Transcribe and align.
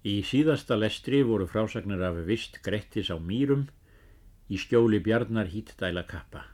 Í 0.00 0.22
síðasta 0.24 0.78
lestri 0.80 1.18
voru 1.28 1.44
frásagnir 1.44 2.00
af 2.00 2.22
vist 2.24 2.54
Grettis 2.64 3.10
á 3.12 3.20
Mýrum 3.20 3.66
í 4.48 4.56
skjóli 4.56 4.96
Bjarnar 5.04 5.50
Hítdæla 5.52 6.06
kappa. 6.08 6.46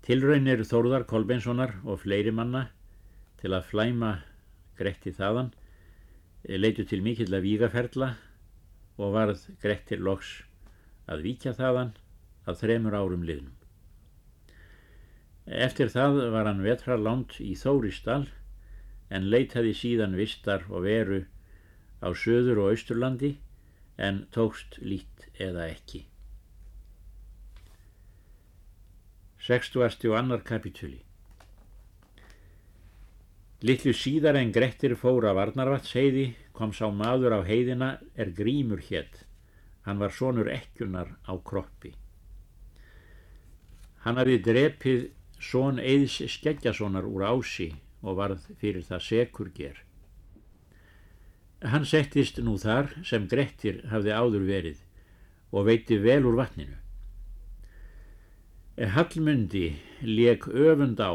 Tilraunir 0.00 0.62
Þórðar 0.64 1.04
Kolbeinssonar 1.04 1.74
og 1.84 2.00
fleiri 2.00 2.32
manna 2.32 2.70
til 3.42 3.52
að 3.52 3.68
flæma 3.68 4.14
Gretti 4.78 5.12
þaðan 5.12 5.52
leitu 6.48 6.86
til 6.88 7.02
mikill 7.04 7.28
að 7.28 7.44
vígaferla 7.44 8.08
og 8.96 9.12
varð 9.18 9.44
Grettir 9.60 10.00
loks 10.00 10.32
að 11.04 11.28
víkja 11.28 11.52
þaðan 11.60 11.92
að 12.48 12.60
þremur 12.62 12.96
árum 12.96 13.28
liðnum. 13.28 13.52
Eftir 15.44 15.92
það 15.92 16.22
var 16.32 16.48
hann 16.48 16.64
vetrarlánt 16.64 17.36
í 17.44 17.52
Þóristal 17.52 18.30
en 19.12 19.28
leitaði 19.28 19.76
síðan 19.76 20.16
vistar 20.16 20.64
og 20.72 20.88
veru 20.88 21.26
á 22.04 22.12
söður 22.12 22.60
og 22.64 22.74
austurlandi 22.74 23.32
en 23.96 24.26
tókst 24.36 24.76
lít 24.84 25.28
eða 25.40 25.70
ekki. 25.72 26.04
60. 29.44 30.08
og 30.08 30.14
annar 30.20 30.44
kapitúli 30.44 31.02
Littlu 33.64 33.94
síðar 33.96 34.36
en 34.36 34.50
Grettir 34.52 34.92
fór 35.00 35.24
af 35.30 35.38
Arnarvatsheiði 35.40 36.24
kom 36.52 36.74
sá 36.76 36.84
maður 36.92 37.38
á 37.38 37.40
heiðina 37.48 37.94
er 38.12 38.28
grímur 38.36 38.82
hétt. 38.90 39.22
Hann 39.88 40.00
var 40.02 40.12
sonur 40.12 40.50
ekkunar 40.52 41.14
á 41.24 41.32
kroppi. 41.40 41.94
Hann 44.04 44.20
hafði 44.20 44.36
drepið 44.44 45.06
son 45.40 45.80
Eðs 45.80 46.18
Skeggjasonar 46.34 47.08
úr 47.08 47.24
ási 47.24 47.70
og 48.04 48.18
varð 48.20 48.44
fyrir 48.60 48.84
það 48.84 49.06
sekur 49.08 49.48
ger. 49.56 49.80
Hann 51.64 51.86
settist 51.88 52.36
nú 52.44 52.58
þar 52.60 52.90
sem 53.08 53.24
Grettir 53.28 53.78
hafði 53.88 54.12
áður 54.12 54.42
verið 54.48 54.80
og 55.54 55.68
veiti 55.70 55.96
vel 56.02 56.26
úr 56.28 56.36
vatninu. 56.36 56.76
Hallmundi 58.74 59.70
leik 60.02 60.44
öfund 60.50 61.00
á 61.00 61.14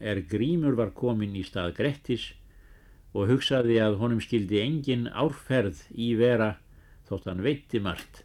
er 0.00 0.20
grímur 0.28 0.76
var 0.76 0.92
komin 0.92 1.36
í 1.38 1.44
stað 1.46 1.72
Grettis 1.78 2.28
og 3.16 3.30
hugsaði 3.30 3.78
að 3.80 3.96
honum 4.02 4.20
skildi 4.20 4.60
engin 4.60 5.06
árferð 5.08 5.86
í 5.94 6.12
vera 6.18 6.56
þótt 7.08 7.30
hann 7.30 7.44
veitti 7.46 7.80
margt. 7.80 8.24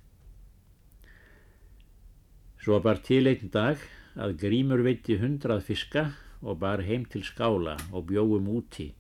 Svo 2.61 2.81
bar 2.83 2.99
til 3.05 3.23
einn 3.31 3.53
dag 3.53 3.79
að 4.19 4.35
grímur 4.41 4.83
veitti 4.83 5.21
hundrað 5.21 5.63
fiska 5.69 6.09
og 6.41 6.59
bar 6.59 6.83
heim 6.83 7.05
til 7.05 7.23
skála 7.23 7.77
og 7.93 8.09
bjóum 8.09 8.49
úti. 8.51 8.91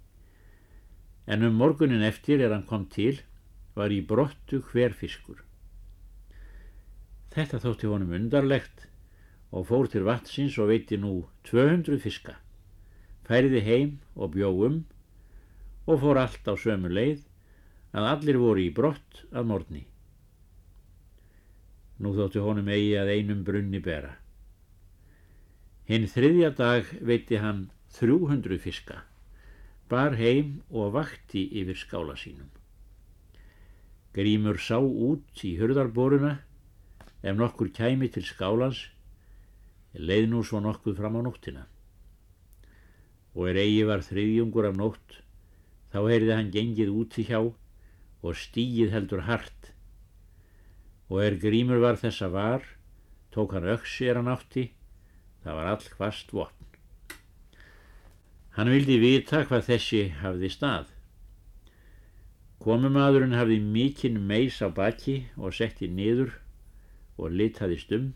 En 1.27 1.43
um 1.45 1.55
morgunin 1.55 2.03
eftir 2.03 2.41
er 2.41 2.53
hann 2.53 2.67
kom 2.67 2.87
til, 2.89 3.21
var 3.75 3.93
í 3.93 4.01
brottu 4.05 4.61
hver 4.71 4.93
fiskur. 4.97 5.43
Þetta 7.31 7.61
þótti 7.63 7.87
honum 7.87 8.15
undarlegt 8.17 8.87
og 9.51 9.67
fór 9.69 9.87
til 9.91 10.03
vatsins 10.07 10.57
og 10.59 10.71
veitti 10.71 10.97
nú 10.99 11.27
200 11.47 11.99
fiska. 12.03 12.37
Færiði 13.27 13.61
heim 13.63 13.91
og 14.15 14.33
bjóum 14.35 14.81
og 15.87 16.01
fór 16.01 16.19
allt 16.19 16.47
á 16.47 16.55
sömu 16.59 16.91
leið 16.91 17.23
að 17.95 18.07
allir 18.09 18.39
voru 18.39 18.63
í 18.63 18.73
brott 18.75 19.23
að 19.31 19.47
morni. 19.51 19.83
Nú 22.01 22.15
þótti 22.17 22.43
honum 22.43 22.71
eigi 22.71 22.95
að 22.97 23.13
einum 23.15 23.45
brunni 23.47 23.79
bera. 23.83 24.15
Hinn 25.87 26.07
þriðja 26.07 26.51
dag 26.57 26.87
veitti 27.03 27.39
hann 27.43 27.69
300 27.97 28.57
fiska, 28.63 29.01
bar 29.91 30.15
heim 30.15 30.61
og 30.71 30.93
vakti 30.95 31.43
yfir 31.61 31.75
skála 31.75 32.15
sínum. 32.15 32.47
Grímur 34.15 34.59
sá 34.59 34.79
út 34.79 35.43
í 35.47 35.57
hurðarboruna 35.59 36.37
ef 37.21 37.35
nokkur 37.37 37.69
kæmi 37.75 38.09
til 38.11 38.25
skálans, 38.25 38.79
leið 39.93 40.29
nú 40.31 40.41
svo 40.47 40.61
nokkuð 40.63 40.97
fram 40.97 41.19
á 41.19 41.21
nóttina. 41.27 41.65
Og 43.35 43.51
er 43.51 43.61
eigi 43.63 43.83
var 43.87 44.03
þriðjungur 44.07 44.69
af 44.71 44.79
nótt, 44.79 45.19
þá 45.91 45.99
heyrði 46.07 46.33
hann 46.35 46.53
gengið 46.55 46.95
úti 46.95 47.27
hjá 47.27 47.39
og 47.41 48.39
stíið 48.45 48.95
heldur 48.95 49.27
hart. 49.27 49.73
Og 51.11 51.21
er 51.23 51.39
grímur 51.39 51.83
var 51.83 51.99
þessa 51.99 52.31
var, 52.31 52.63
tók 53.31 53.55
hann 53.55 53.69
öksi 53.75 54.07
er 54.07 54.19
hann 54.19 54.31
átti, 54.31 54.71
það 55.43 55.59
var 55.59 55.71
all 55.75 55.87
hvast 55.97 56.35
vopn. 56.35 56.60
Hann 58.57 58.67
vildi 58.67 58.97
vita 58.99 59.45
hvað 59.47 59.67
þessi 59.69 60.01
hafði 60.19 60.49
stað. 60.51 60.89
Komumadurinn 62.61 63.37
hafði 63.37 63.61
mikinn 63.63 64.17
meis 64.27 64.59
á 64.59 64.67
baki 64.67 65.21
og 65.37 65.55
setti 65.55 65.87
niður 65.87 66.33
og 67.17 67.31
litaðist 67.31 67.93
um 67.95 68.11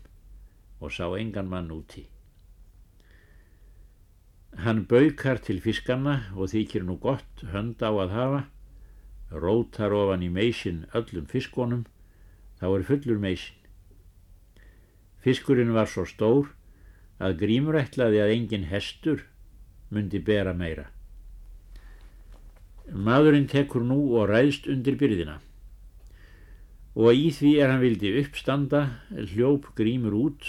og 0.80 0.92
sá 0.92 1.06
engan 1.16 1.48
mann 1.48 1.72
úti. 1.72 2.04
Hann 4.60 4.84
baukar 4.88 5.40
til 5.42 5.58
fiskanna 5.64 6.18
og 6.36 6.52
þykir 6.52 6.84
nú 6.84 6.98
gott 7.00 7.42
hönd 7.52 7.80
á 7.80 7.90
að 7.92 8.12
hafa, 8.16 8.42
rótar 9.32 9.92
ofan 9.92 10.24
í 10.24 10.30
meisin 10.32 10.84
öllum 10.96 11.26
fiskonum, 11.28 11.86
þá 12.60 12.66
er 12.70 12.84
fullur 12.88 13.20
meisin. 13.20 13.56
Fiskurinn 15.24 15.74
var 15.74 15.88
svo 15.90 16.04
stór 16.08 16.52
að 17.18 17.40
grímur 17.40 17.80
ætlaði 17.80 18.22
að 18.22 18.32
engin 18.36 18.68
hestur 18.70 19.24
myndi 19.96 20.20
bera 20.22 20.52
meira. 20.54 20.86
Maðurinn 22.92 23.48
tekur 23.50 23.82
nú 23.82 23.98
og 24.14 24.28
ræðst 24.30 24.68
undir 24.70 25.00
byrðina 25.00 25.40
og 26.96 27.12
í 27.12 27.28
því 27.36 27.50
er 27.60 27.70
hann 27.70 27.82
vildi 27.84 28.14
uppstanda, 28.22 28.86
hljóp 29.12 29.68
grímur 29.76 30.14
út 30.16 30.46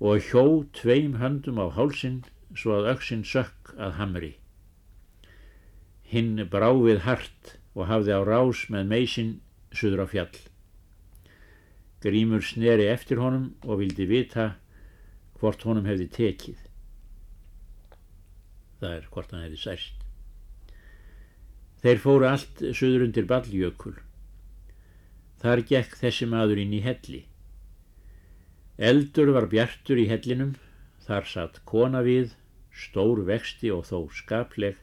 og 0.00 0.24
hjó 0.30 0.64
tveim 0.72 1.18
höndum 1.20 1.60
á 1.60 1.68
hálsin 1.76 2.22
svo 2.56 2.78
að 2.78 2.94
öksinn 2.94 3.26
sökk 3.28 3.74
að 3.76 3.98
hamri. 3.98 4.30
Hinn 6.08 6.40
brá 6.50 6.72
við 6.72 7.04
hart 7.04 7.58
og 7.76 7.90
hafði 7.92 8.16
á 8.16 8.20
rás 8.24 8.64
með 8.72 8.88
meisin 8.88 9.34
suður 9.76 10.04
á 10.04 10.06
fjall. 10.08 10.40
Grímur 12.00 12.40
sneri 12.40 12.88
eftir 12.88 13.20
honum 13.20 13.52
og 13.60 13.82
vildi 13.84 14.08
vita 14.08 14.54
hvort 15.38 15.60
honum 15.68 15.84
hefði 15.84 16.08
tekið. 16.16 16.69
Það 18.80 18.94
er 18.96 19.08
hvort 19.12 19.34
hann 19.34 19.44
hefði 19.44 19.60
særst. 19.60 20.06
Þeir 21.80 22.00
fóru 22.00 22.28
allt 22.28 22.62
suður 22.76 23.06
undir 23.06 23.28
balljökul. 23.28 23.96
Þar 25.40 25.62
gekk 25.68 25.96
þessi 26.00 26.28
maður 26.28 26.60
inn 26.64 26.74
í 26.76 26.82
helli. 26.84 27.22
Eldur 28.80 29.32
var 29.36 29.48
bjartur 29.52 30.00
í 30.00 30.06
hellinum, 30.08 30.54
þar 31.04 31.28
satt 31.28 31.60
kona 31.68 32.00
við, 32.04 32.34
stór 32.72 33.22
vexti 33.28 33.72
og 33.72 33.86
þó 33.88 34.08
skapleg. 34.16 34.78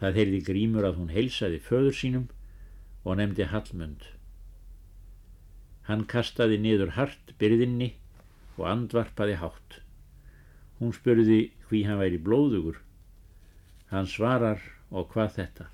Það 0.00 0.20
heyrði 0.20 0.40
grímur 0.48 0.88
að 0.88 0.98
hún 1.00 1.12
heilsaði 1.12 1.60
föður 1.64 1.96
sínum 1.96 2.26
og 3.04 3.16
nefndi 3.20 3.46
Hallmund. 3.48 4.02
Hann 5.88 6.04
kastaði 6.10 6.58
niður 6.60 6.96
hart 6.96 7.32
byrðinni 7.40 7.94
og 8.56 8.66
andvarpaði 8.72 9.36
hátt. 9.40 9.80
Hún 10.80 10.92
spurði 10.92 11.40
hví 11.68 11.84
hann 11.86 12.00
væri 12.00 12.20
blóðugur. 12.20 12.82
Hann 13.92 14.08
svarar 14.10 14.60
og 14.90 15.08
hvað 15.12 15.38
þetta? 15.38 15.70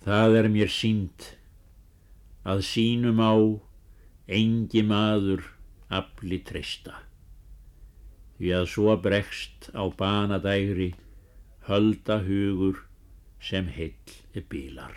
Það 0.00 0.36
er 0.40 0.48
mér 0.48 0.72
sínt 0.72 1.34
að 2.48 2.64
sínum 2.64 3.20
á 3.20 3.36
engi 4.30 4.82
maður 4.86 5.44
afli 5.92 6.38
treysta 6.46 7.02
því 8.40 8.52
að 8.56 8.68
svo 8.72 8.94
bregst 9.04 9.68
á 9.76 9.84
banadægri 9.92 10.94
hölda 11.66 12.22
hugur 12.24 12.78
sem 13.36 13.68
heill 13.68 14.44
bílar. 14.48 14.94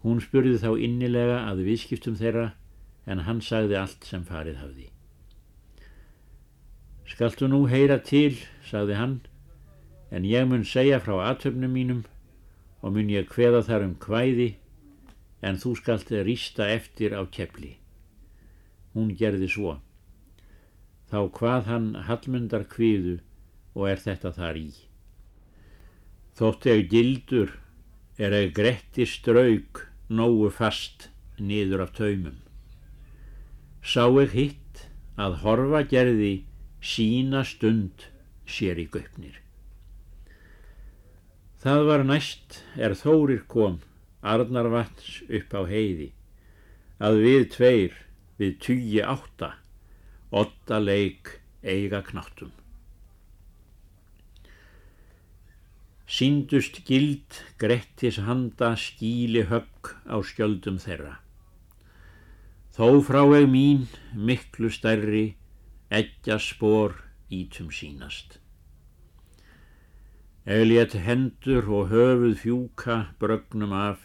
Hún 0.00 0.22
spurði 0.24 0.56
þá 0.62 0.70
innilega 0.80 1.42
að 1.50 1.66
viðskiptum 1.66 2.16
þeirra 2.16 2.46
en 3.04 3.26
hann 3.26 3.44
sagði 3.44 3.76
allt 3.76 4.08
sem 4.08 4.24
farið 4.24 4.62
hafði. 4.62 4.89
Skaltu 7.10 7.48
nú 7.50 7.64
heyra 7.66 7.98
til, 8.06 8.38
sagði 8.62 8.94
hann, 8.94 9.16
en 10.14 10.26
ég 10.28 10.46
mun 10.46 10.62
segja 10.62 11.00
frá 11.02 11.16
atöfnum 11.26 11.72
mínum 11.74 12.04
og 12.80 12.94
mun 12.94 13.10
ég 13.10 13.26
hveða 13.34 13.64
þar 13.66 13.86
um 13.88 13.94
hvæði, 14.04 14.50
en 15.42 15.58
þú 15.58 15.74
skalt 15.80 16.12
rýsta 16.14 16.68
eftir 16.70 17.16
á 17.18 17.26
kepli. 17.26 17.74
Hún 18.94 19.10
gerði 19.18 19.48
svo. 19.50 19.78
Þá 21.10 21.18
hvað 21.34 21.66
hann 21.66 21.88
hallmundar 22.06 22.66
kviðu 22.70 23.16
og 23.74 23.88
er 23.90 24.02
þetta 24.04 24.30
þar 24.36 24.60
í. 24.60 24.68
Þótt 26.38 26.68
eg 26.70 26.86
gildur 26.92 27.56
er 28.20 28.36
eg 28.36 28.54
gretti 28.54 29.06
strauk 29.08 29.82
nógu 30.08 30.50
fast 30.54 31.08
niður 31.42 31.82
af 31.86 31.92
taumum. 31.98 32.38
Sá 33.82 34.06
eg 34.22 34.36
hitt 34.36 34.86
að 35.18 35.40
horfa 35.42 35.82
gerði 35.90 36.32
sína 36.80 37.44
stund 37.44 38.08
sér 38.48 38.80
í 38.80 38.86
göpnir. 38.90 39.36
Það 41.60 41.82
var 41.90 42.04
næst 42.08 42.62
er 42.80 42.96
Þórir 42.96 43.44
kom, 43.44 43.80
Arnarvats 44.24 45.20
upp 45.28 45.52
á 45.52 45.60
heiði, 45.68 46.08
að 47.00 47.20
við 47.24 47.42
tveir, 47.54 47.98
við 48.40 48.56
tugi 48.64 49.02
átta, 49.04 49.54
åtta 50.32 50.80
leik 50.80 51.36
eiga 51.60 52.00
knáttum. 52.04 52.52
Síndust 56.10 56.80
gild 56.88 57.42
Grettis 57.60 58.18
handa 58.26 58.72
skíli 58.80 59.44
högg 59.46 59.92
á 60.10 60.16
skjöldum 60.26 60.80
þeirra. 60.82 61.20
Þó 62.74 62.98
frá 63.04 63.20
eg 63.36 63.46
mín 63.52 63.84
miklu 64.16 64.72
stærri, 64.72 65.36
eggja 65.90 66.38
spór 66.38 66.94
ítum 67.30 67.70
sínast. 67.74 68.38
Eljett 70.46 70.94
hendur 70.94 71.66
og 71.66 71.90
höfuð 71.90 72.36
fjúka 72.38 72.98
brögnum 73.18 73.74
af 73.74 74.04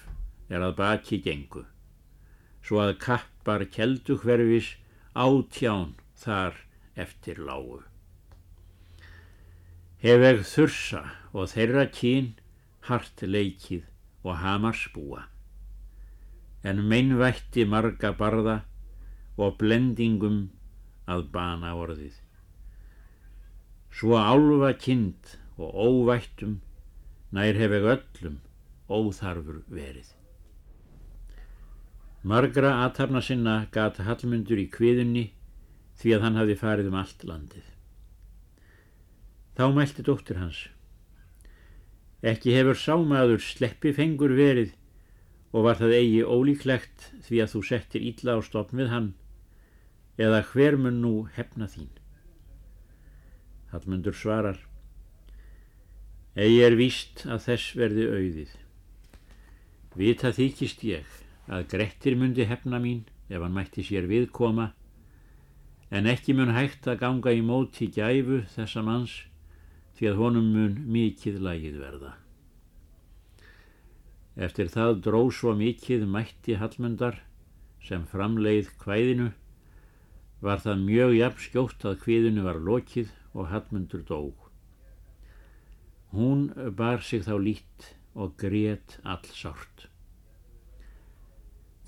er 0.50 0.66
að 0.66 0.74
baki 0.80 1.20
gengu, 1.22 1.62
svo 2.66 2.82
að 2.82 2.98
kappar 3.06 3.68
keldukverfis 3.70 4.72
átján 5.14 5.94
þar 6.18 6.58
eftir 6.98 7.38
lágu. 7.46 7.84
Hef 10.02 10.26
eg 10.32 10.42
þursa 10.42 11.04
og 11.38 11.54
þeirra 11.54 11.86
kín 11.94 12.34
hart 12.90 13.22
leikið 13.22 13.86
og 14.26 14.42
hamar 14.42 14.74
spúa, 14.74 15.30
en 16.66 16.82
meinvætti 16.90 17.70
marga 17.70 18.10
barða 18.18 18.64
og 19.38 19.58
blendingum 19.62 20.48
að 21.10 21.28
bana 21.34 21.74
orðið. 21.78 22.18
Svo 23.96 24.18
álfa 24.20 24.74
kind 24.80 25.36
og 25.56 25.72
óvættum 25.72 26.60
nær 27.36 27.58
hef 27.60 27.76
ekki 27.78 27.94
öllum 27.96 28.38
óþarfur 28.92 29.62
verið. 29.72 30.10
Margra 32.26 32.72
aðtafna 32.84 33.22
sinna 33.22 33.56
gata 33.72 34.06
Hallmundur 34.08 34.58
í 34.58 34.68
kviðunni 34.74 35.28
því 36.02 36.16
að 36.16 36.24
hann 36.26 36.40
hafi 36.40 36.56
farið 36.60 36.90
um 36.90 36.98
allt 37.00 37.26
landið. 37.28 37.68
Þá 39.56 39.66
mælti 39.76 40.04
dóttir 40.04 40.42
hans. 40.42 40.66
Ekki 42.26 42.56
hefur 42.56 42.80
sámaður 42.82 43.44
sleppi 43.46 43.94
fengur 43.96 44.34
verið 44.36 44.74
og 45.56 45.68
var 45.68 45.78
það 45.80 45.94
eigi 46.00 46.24
ólíklegt 46.26 47.12
því 47.28 47.44
að 47.44 47.54
þú 47.54 47.62
settir 47.70 48.08
ítla 48.10 48.36
á 48.36 48.40
stopn 48.44 48.82
við 48.82 48.92
hann 48.92 49.14
eða 50.18 50.44
hver 50.52 50.78
mun 50.80 51.02
nú 51.04 51.14
hefna 51.36 51.68
þín. 51.72 51.92
Hallmundur 53.74 54.16
svarar 54.16 54.62
Egi 56.36 56.58
er 56.68 56.74
víst 56.76 57.22
að 57.32 57.46
þess 57.46 57.76
verði 57.80 58.06
auðið. 58.12 58.50
Vita 59.96 60.34
þykist 60.36 60.82
ég 60.84 61.14
að 61.48 61.70
Grettir 61.72 62.18
myndi 62.20 62.44
hefna 62.50 62.82
mín 62.84 63.06
ef 63.30 63.40
hann 63.40 63.56
mætti 63.56 63.86
sér 63.88 64.10
viðkoma, 64.10 64.74
en 65.96 66.10
ekki 66.12 66.36
mun 66.36 66.52
hægt 66.52 66.90
að 66.92 67.00
ganga 67.06 67.32
í 67.32 67.40
móti 67.40 67.88
gæfu 67.88 68.42
þessa 68.52 68.84
manns 68.84 69.14
því 69.96 70.10
að 70.12 70.20
honum 70.20 70.52
mun 70.52 70.76
mikið 70.92 71.40
lagið 71.46 71.80
verða. 71.80 72.12
Eftir 74.36 74.68
það 74.68 75.00
dró 75.08 75.22
svo 75.32 75.56
mikið 75.56 76.04
mætti 76.12 76.60
Hallmundar 76.60 77.22
sem 77.80 78.04
framleið 78.12 78.74
kvæðinu, 78.82 79.32
var 80.46 80.62
það 80.62 80.82
mjög 80.86 81.14
jafn 81.18 81.42
skjótt 81.42 81.86
að 81.90 82.02
kviðinu 82.04 82.44
var 82.46 82.60
lokið 82.62 83.10
og 83.34 83.50
Hallmundur 83.50 84.04
dóg. 84.06 84.34
Hún 86.14 86.52
bar 86.78 87.02
sig 87.02 87.26
þá 87.26 87.36
lít 87.42 87.88
og 88.14 88.36
grét 88.40 89.00
all 89.04 89.26
sárt. 89.34 89.88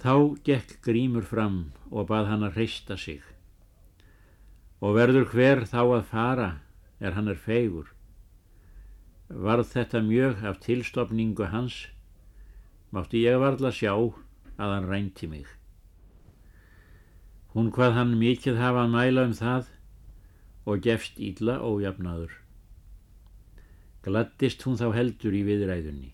Þá 0.01 0.37
gekk 0.45 0.79
grímur 0.85 1.25
fram 1.25 1.59
og 1.89 2.09
bað 2.09 2.31
hann 2.31 2.47
að 2.47 2.57
reista 2.61 2.97
sig. 2.97 3.21
Og 4.81 4.97
verður 4.97 5.29
hver 5.31 5.63
þá 5.69 5.81
að 5.83 6.09
fara 6.09 6.49
er 6.99 7.13
hann 7.13 7.29
er 7.29 7.37
feigur. 7.37 7.93
Varð 9.29 9.69
þetta 9.73 10.01
mjög 10.01 10.43
af 10.49 10.59
tilstofningu 10.65 11.49
hans, 11.53 11.87
mátti 12.89 13.21
ég 13.25 13.37
varðla 13.41 13.73
sjá 13.75 13.93
að 13.93 14.73
hann 14.73 14.89
rænti 14.89 15.29
mig. 15.29 15.47
Hún 17.57 17.71
hvað 17.73 17.95
hann 17.97 18.17
mikið 18.21 18.61
hafa 18.61 18.85
að 18.85 18.93
mæla 18.93 19.29
um 19.31 19.37
það 19.37 19.71
og 20.69 20.83
gefst 20.85 21.17
ílla 21.17 21.57
ójafnaður 21.65 22.43
gladdist 24.07 24.63
hún 24.63 24.77
þá 24.79 24.87
heldur 24.95 25.35
í 25.35 25.43
viðræðunni. 25.43 26.13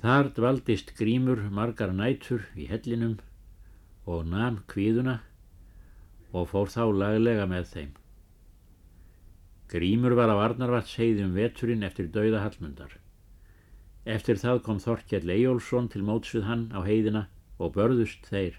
Þar 0.00 0.30
dvaldist 0.36 0.94
grímur 0.96 1.42
margar 1.52 1.92
nætur 1.92 2.46
í 2.56 2.68
hellinum 2.70 3.18
og 4.08 4.24
nam 4.30 4.62
kvíðuna 4.70 5.18
og 6.32 6.48
fór 6.52 6.72
þá 6.72 6.82
laglega 7.02 7.46
með 7.50 7.70
þeim. 7.72 7.92
Grímur 9.72 10.14
var 10.16 10.32
á 10.32 10.36
Arnarvats 10.46 10.94
heiðum 10.96 11.34
veturinn 11.36 11.84
eftir 11.84 12.08
dauða 12.14 12.44
Hallmundar. 12.44 12.92
Eftir 14.06 14.38
það 14.40 14.62
kom 14.68 14.78
Þorkjell 14.80 15.26
Ejólfsson 15.34 15.90
til 15.92 16.04
móts 16.06 16.32
við 16.36 16.46
hann 16.46 16.68
á 16.72 16.80
heiðina 16.86 17.26
og 17.58 17.74
börðust 17.74 18.28
þeir. 18.30 18.54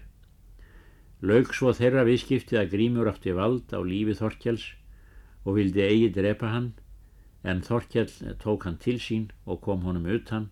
Laug 1.18 1.48
svo 1.50 1.72
þeirra 1.74 2.04
viðskiptið 2.06 2.60
að 2.60 2.68
Grímur 2.76 3.08
átti 3.10 3.32
vald 3.34 3.72
á 3.74 3.82
lífi 3.82 4.14
Þorkjells 4.14 4.68
og 5.42 5.56
vildi 5.56 5.82
eigi 5.82 6.12
drepa 6.14 6.52
hann 6.52 6.68
en 7.42 7.62
Þorkjell 7.66 8.36
tók 8.38 8.68
hann 8.68 8.78
til 8.78 9.00
sín 9.02 9.24
og 9.42 9.58
kom 9.64 9.82
honum 9.82 10.06
utan 10.06 10.46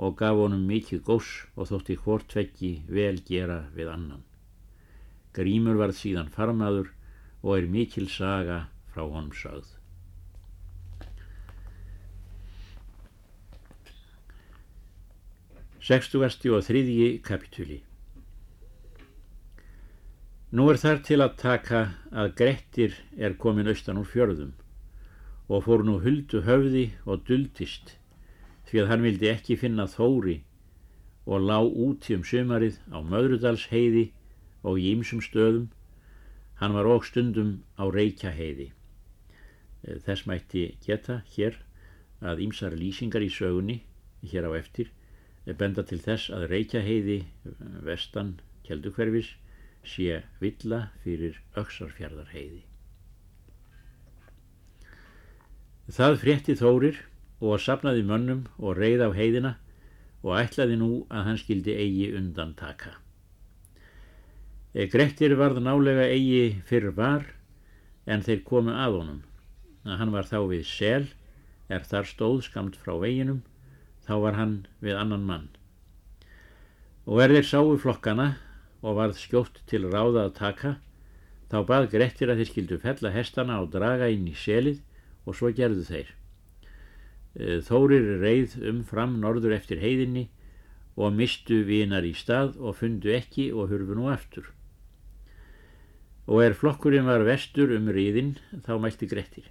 og 0.00 0.16
gaf 0.16 0.40
honum 0.40 0.64
mikið 0.70 1.04
gós 1.10 1.34
og 1.56 1.68
þótti 1.68 1.98
hvort 2.06 2.32
vekki 2.32 2.72
vel 2.88 3.20
gera 3.28 3.66
við 3.76 3.92
annan. 3.92 4.24
Grímur 5.36 5.76
varð 5.76 6.00
síðan 6.00 6.32
farmaður 6.32 6.88
og 7.42 7.58
er 7.58 7.68
mikil 7.68 8.08
saga 8.08 8.68
frá 8.94 9.04
honum 9.04 9.36
sögð. 9.36 9.76
Sextugasti 15.84 16.48
og 16.48 16.64
þriðji 16.64 17.16
kapitúli 17.26 17.82
Nú 20.52 20.66
er 20.68 20.76
þar 20.76 20.98
til 21.00 21.16
að 21.24 21.36
taka 21.40 21.78
að 22.12 22.34
Grettir 22.36 22.96
er 23.16 23.38
komin 23.40 23.70
austan 23.72 23.96
úr 23.96 24.08
fjörðum 24.10 24.50
og 25.48 25.62
fór 25.64 25.80
nú 25.88 25.94
huldu 26.04 26.42
höfði 26.44 26.82
og 27.08 27.22
duldist 27.28 27.94
því 28.68 28.82
að 28.82 28.90
hann 28.90 29.04
vildi 29.06 29.30
ekki 29.30 29.56
finna 29.62 29.86
þóri 29.88 30.34
og 31.24 31.46
lá 31.48 31.56
úti 31.64 32.18
um 32.18 32.26
sömarið 32.28 32.76
á 32.92 33.00
Möðrudals 33.00 33.64
heiði 33.72 34.10
og 34.60 34.76
í 34.76 34.92
ýmsum 34.92 35.24
stöðum. 35.24 35.70
Hann 36.60 36.76
var 36.76 36.84
óg 36.84 37.08
stundum 37.08 37.62
á 37.80 37.88
Reykja 37.88 38.36
heiði 38.36 38.68
eh, 38.68 39.96
þess 40.04 40.28
mætti 40.28 40.66
geta 40.84 41.22
hér 41.32 41.56
að 42.20 42.44
ýmsar 42.44 42.76
lýsingar 42.76 43.24
í 43.24 43.32
sögunni 43.32 43.80
hér 44.20 44.52
á 44.52 44.60
eftir 44.60 44.92
eh, 45.46 45.56
benda 45.56 45.80
til 45.80 46.02
þess 46.04 46.28
að 46.28 46.50
Reykja 46.52 46.84
heiði 46.84 47.22
eh, 47.24 47.56
vestan 47.88 48.36
Kjeldukverfis 48.68 49.32
sé 49.86 50.22
villa 50.40 50.84
fyrir 51.04 51.40
Öksarfjörðar 51.58 52.30
heiði 52.34 52.62
Það 55.90 56.14
frétti 56.22 56.54
Þórir 56.56 56.98
og 57.42 57.58
sapnaði 57.60 58.04
mönnum 58.06 58.44
og 58.62 58.78
reið 58.78 59.02
á 59.02 59.10
heiðina 59.12 59.50
og 60.22 60.36
ætlaði 60.38 60.76
nú 60.78 60.90
að 61.10 61.24
hann 61.26 61.40
skildi 61.40 61.74
eigi 61.74 62.12
undan 62.14 62.54
taka. 62.54 62.94
E, 64.72 64.86
Grettir 64.86 65.34
varð 65.36 65.58
nálega 65.60 66.06
eigi 66.06 66.62
fyrr 66.68 66.92
var 66.94 67.26
en 68.06 68.22
þeir 68.22 68.44
komu 68.46 68.72
að 68.72 69.00
honum. 69.00 69.20
Að 69.82 69.98
hann 69.98 70.14
var 70.14 70.30
þá 70.30 70.38
við 70.52 70.62
sel, 70.70 71.08
er 71.66 71.82
þar 71.82 72.06
stóð 72.06 72.38
skamt 72.46 72.78
frá 72.78 72.94
veginum, 73.02 73.42
þá 74.06 74.14
var 74.22 74.38
hann 74.38 74.54
við 74.78 74.96
annan 74.96 75.26
mann. 75.26 75.50
Og 77.10 77.18
er 77.24 77.34
þeir 77.34 77.48
sáu 77.50 77.74
flokkana 77.82 78.36
og 78.82 78.98
varð 78.98 79.18
skjótt 79.20 79.62
til 79.70 79.86
ráða 79.86 80.26
að 80.26 80.34
taka, 80.38 80.72
þá 81.50 81.58
bað 81.68 81.88
Grettir 81.92 82.32
að 82.32 82.42
þeir 82.42 82.50
skildu 82.50 82.78
fella 82.82 83.12
hestana 83.14 83.60
og 83.62 83.70
draga 83.74 84.08
inn 84.10 84.26
í 84.30 84.34
selið 84.36 84.82
og 85.26 85.38
svo 85.38 85.52
gerðu 85.54 85.84
þeir. 85.86 86.10
E, 87.38 87.60
Þórir 87.64 88.08
reið 88.22 88.56
umfram 88.72 89.18
norður 89.22 89.54
eftir 89.56 89.82
heiðinni 89.82 90.26
og 90.96 91.14
mistu 91.16 91.62
vinar 91.68 92.04
í 92.04 92.12
stað 92.16 92.58
og 92.60 92.76
fundu 92.80 93.14
ekki 93.14 93.50
og 93.54 93.70
hurfu 93.72 93.96
nú 93.96 94.10
aftur. 94.12 94.50
Og 96.26 96.42
er 96.44 96.58
flokkurinn 96.58 97.08
var 97.08 97.24
vestur 97.26 97.72
um 97.76 97.88
riðin 97.92 98.36
þá 98.66 98.76
mælti 98.82 99.08
Grettir. 99.10 99.46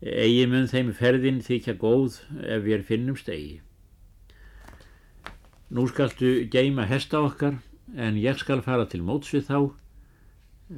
Egi 0.00 0.46
mun 0.48 0.68
þeim 0.70 0.94
ferðin 0.96 1.42
þykja 1.44 1.74
góð 1.80 2.22
ef 2.40 2.62
við 2.64 2.86
finnum 2.88 3.18
stegi. 3.20 3.58
Nú 5.70 5.84
skaltu 5.86 6.48
geima 6.50 6.82
hesta 6.90 7.20
okkar 7.22 7.60
en 7.94 8.16
ég 8.18 8.40
skal 8.42 8.58
fara 8.66 8.88
til 8.90 9.04
móts 9.06 9.28
við 9.30 9.44
þá, 9.46 9.58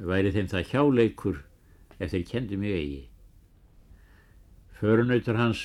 væri 0.05 0.33
þeim 0.35 0.49
það 0.51 0.67
hjáleikur 0.69 1.39
ef 1.97 2.11
þeir 2.11 2.25
kendi 2.29 2.59
mig 2.61 2.75
eigi. 2.77 2.99
Förunautur 4.77 5.39
hans 5.39 5.63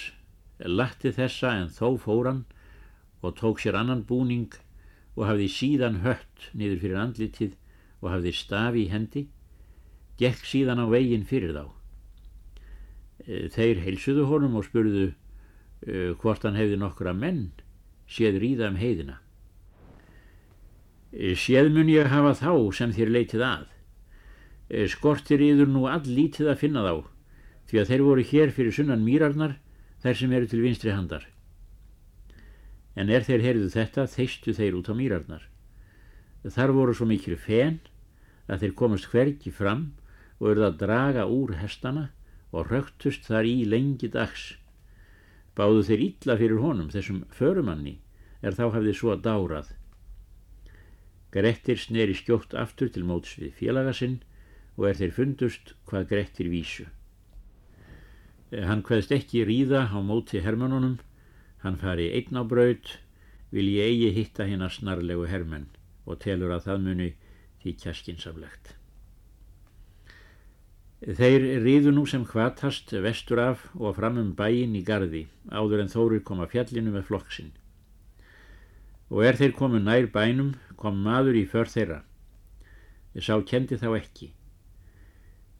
latti 0.64 1.12
þessa 1.12 1.52
en 1.60 1.68
þó 1.68 1.98
fóran 2.00 2.40
og 3.20 3.36
tók 3.36 3.60
sér 3.60 3.76
annan 3.76 4.06
búning 4.08 4.48
og 5.12 5.26
hafði 5.28 5.50
síðan 5.58 6.00
hött 6.08 6.48
niður 6.56 6.80
fyrir 6.86 7.02
andlitið 7.04 7.60
og 8.00 8.10
hafði 8.14 8.32
stafi 8.32 8.86
í 8.86 8.90
hendi, 8.94 9.26
gekk 10.16 10.40
síðan 10.48 10.80
á 10.80 10.86
veginn 10.88 11.28
fyrir 11.28 11.52
þá. 11.52 11.64
E, 13.28 13.52
þeir 13.52 13.84
heilsuðu 13.84 14.28
honum 14.32 14.56
og 14.56 14.70
spurðu 14.70 15.08
uh, 15.12 16.12
hvort 16.16 16.48
hann 16.48 16.56
hefði 16.56 16.80
nokkra 16.80 17.12
menn 17.12 17.50
séð 18.08 18.40
ríða 18.42 18.70
um 18.72 18.78
heiðina. 18.80 19.18
Séð 21.12 21.70
mun 21.72 21.88
ég 21.92 22.10
hafa 22.12 22.34
þá 22.36 22.52
sem 22.76 22.92
þér 22.92 23.14
leitið 23.14 23.44
að. 23.44 23.66
Skortir 24.92 25.40
yður 25.40 25.70
nú 25.72 25.86
all 25.88 26.04
lítið 26.04 26.52
að 26.52 26.60
finna 26.64 26.84
þá, 26.84 26.94
því 27.68 27.80
að 27.80 27.90
þeir 27.92 28.04
voru 28.04 28.24
hér 28.32 28.52
fyrir 28.52 28.76
sunnan 28.76 29.04
mýrarnar 29.04 29.56
þær 30.02 30.18
sem 30.20 30.32
eru 30.36 30.48
til 30.48 30.60
vinstri 30.64 30.92
handar. 30.92 31.24
En 32.98 33.08
er 33.08 33.24
þeir 33.24 33.44
heyrðu 33.44 33.70
þetta, 33.72 34.08
þeistu 34.10 34.52
þeir 34.56 34.76
út 34.80 34.90
á 34.90 34.94
mýrarnar. 34.98 35.44
Þar 36.48 36.74
voru 36.76 36.94
svo 36.94 37.06
mikil 37.08 37.36
fen 37.40 37.80
að 38.48 38.64
þeir 38.64 38.76
komast 38.78 39.08
hverki 39.12 39.52
fram 39.52 39.90
og 40.38 40.52
eruð 40.52 40.68
að 40.68 40.78
draga 40.82 41.26
úr 41.28 41.56
hestana 41.60 42.08
og 42.52 42.70
rögtust 42.72 43.26
þar 43.28 43.48
í 43.48 43.64
lengi 43.68 44.10
dags. 44.12 44.54
Báðu 45.58 45.82
þeir 45.88 46.04
illa 46.04 46.36
fyrir 46.38 46.60
honum, 46.62 46.90
þessum 46.92 47.24
förumanni, 47.34 47.96
er 48.42 48.54
þá 48.54 48.68
hafði 48.76 48.94
svo 48.94 49.10
að 49.14 49.24
dárað. 49.26 49.72
Grettir 51.34 51.80
sneri 51.82 52.14
skjótt 52.14 52.54
aftur 52.54 52.92
til 52.94 53.02
móts 53.08 53.34
við 53.40 53.56
félagasinn 53.58 54.20
og 54.78 54.86
er 54.88 55.00
þeir 55.00 55.16
fundust 55.16 55.74
hvað 55.90 56.08
Grettir 56.14 56.48
vísu. 56.52 56.86
Hann 58.54 58.86
hvaðst 58.86 59.12
ekki 59.12 59.42
ríða 59.44 59.84
á 59.92 59.98
móti 60.00 60.40
hermönunum, 60.40 60.96
hann 61.66 61.76
fari 61.82 62.08
einn 62.16 62.38
á 62.38 62.46
braut, 62.48 62.94
vil 63.50 63.68
ég 63.74 63.90
eigi 63.90 64.14
hitta 64.14 64.46
hérna 64.48 64.70
snarlegu 64.72 65.26
hermenn 65.28 65.68
og 66.06 66.22
telur 66.22 66.54
að 66.54 66.68
það 66.70 66.84
muni 66.86 67.12
því 67.60 67.74
kjaskinsamlegt. 67.82 68.77
Þeir 70.98 71.44
ríðu 71.62 71.92
nú 71.94 72.02
sem 72.10 72.24
hvatast 72.26 72.90
vestur 73.04 73.38
af 73.38 73.60
og 73.78 73.94
fram 73.94 74.16
um 74.18 74.32
bæin 74.34 74.74
í 74.74 74.82
gardi 74.82 75.28
áður 75.46 75.84
en 75.84 75.92
þórir 75.92 76.24
koma 76.26 76.48
fjallinu 76.50 76.90
með 76.90 77.06
flokksinn. 77.06 77.52
Og 79.14 79.22
er 79.22 79.38
þeir 79.38 79.54
komu 79.54 79.78
nær 79.78 80.10
bænum 80.10 80.56
kom 80.74 80.98
maður 81.04 81.38
í 81.38 81.44
för 81.46 81.70
þeirra. 81.70 82.00
Sá 83.14 83.38
kendi 83.46 83.78
þá 83.78 83.94
ekki. 84.00 84.32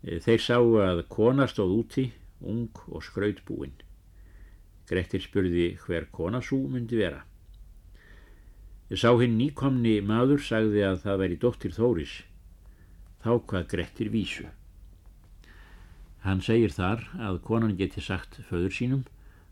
Þeir 0.02 0.42
sáu 0.42 0.75
að 0.83 1.04
kona 1.07 1.47
stóð 1.47 1.78
úti, 1.78 2.09
ung 2.42 2.75
og 2.90 3.07
skrautbúinn. 3.07 3.78
Grettir 4.90 5.23
spurði 5.23 5.71
hver 5.87 6.11
kona 6.11 6.42
svo 6.42 6.64
myndi 6.66 6.99
vera. 6.99 7.23
Sá 8.90 9.14
hinn 9.23 9.38
nýkomni 9.38 10.00
maður 10.02 10.42
sagði 10.42 10.83
að 10.83 11.02
það 11.07 11.23
væri 11.23 11.42
dóttir 11.42 11.78
Þóris. 11.78 12.23
Þá 13.23 13.33
hvað 13.47 13.68
Grettir 13.71 14.11
vísu. 14.11 14.50
Hann 16.26 16.40
segir 16.42 16.72
þar 16.75 17.04
að 17.22 17.40
konan 17.46 17.76
geti 17.78 18.02
sagt 18.02 18.40
föður 18.48 18.75
sínum 18.75 19.04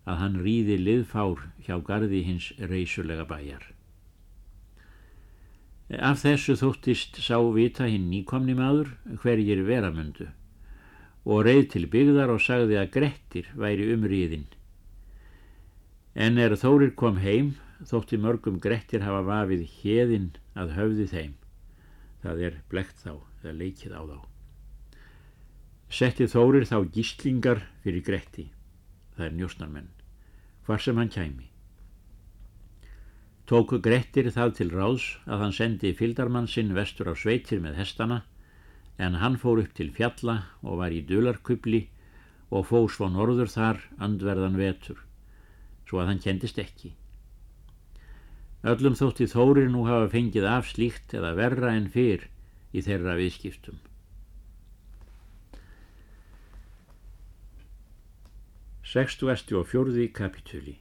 að 0.06 0.20
hann 0.22 0.38
ríði 0.42 0.78
liðfár 0.80 1.44
hjá 1.66 1.78
gardi 1.86 2.22
hins 2.26 2.50
reysulega 2.58 3.26
bæjar. 3.28 3.62
Af 5.86 6.24
þessu 6.24 6.56
þóttist 6.58 7.20
sá 7.22 7.38
vita 7.54 7.86
hinn 7.86 8.08
nýkomni 8.10 8.56
maður 8.58 8.90
hverjir 9.22 9.62
veramöndu 9.68 10.26
og 11.26 11.44
reið 11.46 11.64
til 11.74 11.86
byggðar 11.90 12.32
og 12.34 12.42
sagði 12.42 12.78
að 12.80 12.92
Grettir 12.98 13.50
væri 13.54 13.88
umriðinn. 13.94 14.46
En 16.14 16.38
er 16.38 16.54
Þórir 16.58 16.94
kom 16.98 17.18
heim 17.22 17.54
þótti 17.86 18.18
mörgum 18.18 18.60
Grettir 18.62 19.06
hafa 19.06 19.22
vafið 19.26 19.66
heðinn 19.82 20.30
að 20.54 20.78
höfði 20.78 21.10
þeim. 21.10 21.34
Það 22.22 22.46
er 22.48 22.62
blekt 22.70 23.02
þá, 23.02 23.12
eða 23.42 23.58
leikið 23.60 23.94
á 23.94 24.02
þá 24.06 24.35
setti 25.90 26.26
Þórir 26.26 26.66
þá 26.66 26.78
gíslingar 26.92 27.60
fyrir 27.84 28.02
Gretti, 28.02 28.48
það 29.16 29.26
er 29.26 29.36
njósnarmenn, 29.38 29.92
hvar 30.66 30.82
sem 30.82 30.98
hann 30.98 31.12
kæmi. 31.12 31.50
Tóku 33.46 33.78
Grettir 33.78 34.26
það 34.34 34.56
til 34.58 34.72
ráðs 34.72 35.04
að 35.30 35.44
hann 35.44 35.54
sendi 35.54 35.92
fyldarmann 35.94 36.48
sinn 36.50 36.74
vestur 36.74 37.12
á 37.12 37.14
sveitir 37.14 37.60
með 37.62 37.78
hestana, 37.78 38.24
en 38.98 39.20
hann 39.20 39.38
fór 39.38 39.62
upp 39.62 39.74
til 39.76 39.92
fjalla 39.94 40.40
og 40.66 40.80
var 40.80 40.90
í 40.90 41.04
dularkubli 41.06 41.84
og 42.50 42.66
fó 42.66 42.80
svo 42.90 43.06
norður 43.12 43.52
þar 43.52 43.82
andverðan 44.02 44.58
vetur, 44.58 44.98
svo 45.86 46.02
að 46.02 46.10
hann 46.10 46.22
kendist 46.24 46.58
ekki. 46.58 46.96
Öllum 48.66 48.96
þótti 48.98 49.28
Þórir 49.30 49.70
nú 49.70 49.84
hafa 49.86 50.10
fengið 50.10 50.48
af 50.50 50.72
slíkt 50.72 51.14
eða 51.14 51.36
verra 51.38 51.76
en 51.78 51.86
fyrr 51.92 52.26
í 52.74 52.82
þeirra 52.82 53.14
viðskiptum. 53.20 53.78
64. 58.96 60.08
kapitúli 60.12 60.78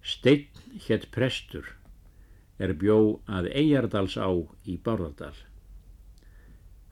Steinn 0.00 0.46
hétt 0.86 1.08
prestur 1.10 1.72
er 2.62 2.74
bjó 2.78 2.98
að 3.26 3.48
Eyjardals 3.50 4.14
á 4.14 4.30
í 4.62 4.76
Bárðardal. 4.78 5.34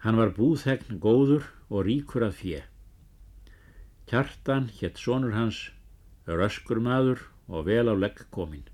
Hann 0.02 0.18
var 0.18 0.34
búðhegn 0.34 0.98
góður 1.04 1.46
og 1.70 1.86
ríkur 1.86 2.26
að 2.26 2.34
fjö. 2.40 2.62
Kjartan 4.10 4.66
hétt 4.80 4.98
sonur 4.98 5.36
hans, 5.38 5.68
röskur 6.26 6.82
maður 6.82 7.22
og 7.46 7.68
vel 7.70 7.86
á 7.86 7.94
legg 7.94 8.24
kominn. 8.34 8.66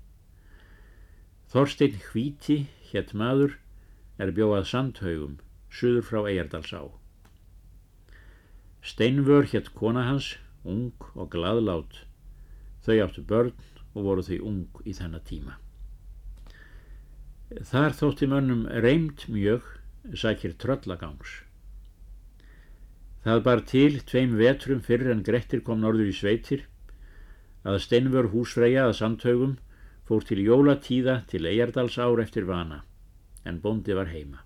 Þorstein 1.53 2.01
Hvíti 2.07 2.63
hétt 2.89 3.13
maður 3.13 3.59
er 4.17 4.33
bjóað 4.33 4.65
sandhaugum, 4.73 5.37
suður 5.69 6.09
frá 6.09 6.25
Eyjardals 6.25 6.73
á. 6.73 6.98
Steinvör 8.81 9.43
hétt 9.43 9.73
kona 9.75 10.05
hans, 10.07 10.37
ung 10.63 10.93
og 11.15 11.31
gladlát. 11.33 12.05
Þau 12.85 12.95
áttu 13.03 13.23
börn 13.27 13.53
og 13.93 14.05
voru 14.05 14.23
þau 14.23 14.39
ung 14.47 14.79
í 14.87 14.95
þennan 14.95 15.25
tíma. 15.27 15.57
Þar 17.49 17.95
þótti 17.97 18.29
mönnum 18.29 18.65
reymt 18.69 19.25
mjög, 19.27 19.65
sækir 20.15 20.55
tröllagangs. 20.61 21.41
Það 23.25 23.41
bar 23.43 23.61
til 23.67 23.99
tveim 24.07 24.37
vetrum 24.39 24.83
fyrir 24.85 25.11
en 25.11 25.25
Grettir 25.27 25.63
kom 25.65 25.81
norður 25.83 26.11
í 26.11 26.15
sveitir, 26.15 26.63
að 27.67 27.81
Steinvör 27.83 28.29
húsfreyja 28.31 28.85
að 28.87 28.95
samtögum 29.01 29.57
fór 30.07 30.23
til 30.25 30.39
jólatíða 30.45 31.23
til 31.27 31.49
Eyjardals 31.49 31.97
ár 31.99 32.21
eftir 32.23 32.47
vana, 32.47 32.85
en 33.43 33.59
bondi 33.59 33.97
var 33.97 34.07
heima. 34.13 34.45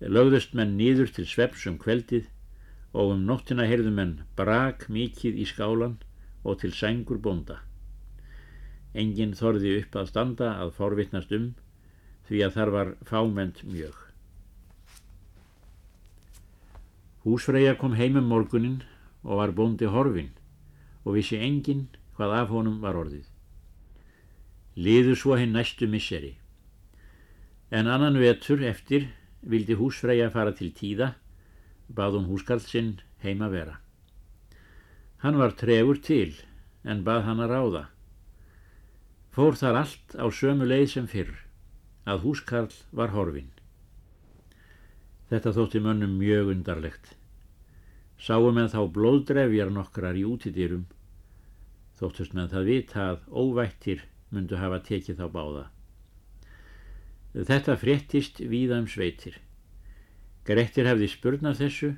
Lögðust 0.00 0.56
menn 0.56 0.78
nýður 0.78 1.12
til 1.14 1.28
sveps 1.28 1.66
um 1.68 1.76
kveldið 1.78 2.30
og 2.94 3.10
um 3.16 3.24
nóttina 3.26 3.66
heyrðum 3.66 3.98
en 3.98 4.12
brak 4.38 4.86
mikið 4.86 5.40
í 5.42 5.46
skálan 5.50 5.96
og 6.46 6.60
til 6.62 6.70
sængur 6.72 7.18
bonda. 7.18 7.58
Engin 8.94 9.34
þorði 9.34 9.80
upp 9.80 9.96
að 9.98 10.10
standa 10.12 10.52
að 10.62 10.74
forvittnast 10.76 11.32
um 11.34 11.48
því 12.28 12.44
að 12.46 12.54
þar 12.56 12.72
var 12.76 12.92
fáment 13.08 13.62
mjög. 13.66 13.96
Húsfreyja 17.24 17.74
kom 17.80 17.96
heimum 17.98 18.28
morgunin 18.30 18.82
og 19.24 19.40
var 19.40 19.54
bondi 19.56 19.88
horfin 19.90 20.30
og 21.02 21.16
vissi 21.16 21.40
engin 21.40 21.88
hvað 22.14 22.36
af 22.38 22.54
honum 22.54 22.78
var 22.84 22.94
orðið. 23.00 23.26
Liðu 24.78 25.16
svo 25.18 25.34
hinn 25.40 25.54
næstu 25.56 25.88
misseri. 25.90 26.34
En 27.74 27.90
annan 27.90 28.20
vetur 28.22 28.62
eftir 28.62 29.08
vildi 29.42 29.74
húsfreyja 29.74 30.30
fara 30.30 30.54
til 30.54 30.70
tíða 30.76 31.14
bað 31.88 32.18
hún 32.18 32.28
húskarl 32.30 32.62
sinn 32.64 32.92
heima 33.24 33.48
vera. 33.52 33.78
Hann 35.24 35.38
var 35.40 35.56
tregur 35.56 36.00
til 36.04 36.32
en 36.84 37.04
bað 37.04 37.24
hann 37.28 37.42
að 37.44 37.52
ráða. 37.54 37.84
Fór 39.34 39.56
þar 39.58 39.80
allt 39.82 40.14
á 40.20 40.26
sömu 40.30 40.68
leið 40.68 40.88
sem 40.92 41.06
fyrr, 41.10 41.32
að 42.06 42.22
húskarl 42.26 42.74
var 42.92 43.14
horfin. 43.16 43.50
Þetta 45.32 45.54
þótti 45.56 45.80
mönnum 45.82 46.18
mjög 46.20 46.52
undarlegt. 46.52 47.14
Sáum 48.20 48.60
en 48.60 48.70
þá 48.70 48.84
blóðdrefjar 48.94 49.72
nokkrar 49.74 50.16
í 50.16 50.22
útidýrum, 50.28 50.84
þóttust 51.98 52.36
með 52.36 52.52
það 52.54 52.68
vita 52.70 53.06
að 53.08 53.24
óvættir 53.32 54.04
myndu 54.30 54.60
hafa 54.60 54.78
tekið 54.84 55.18
þá 55.22 55.26
báða. 55.34 55.64
Þetta 57.34 57.74
fréttist 57.80 58.38
víða 58.38 58.78
um 58.78 58.86
sveitir. 58.86 59.40
Grettir 60.44 60.88
hefði 60.90 61.08
spurnað 61.12 61.60
þessu 61.62 61.90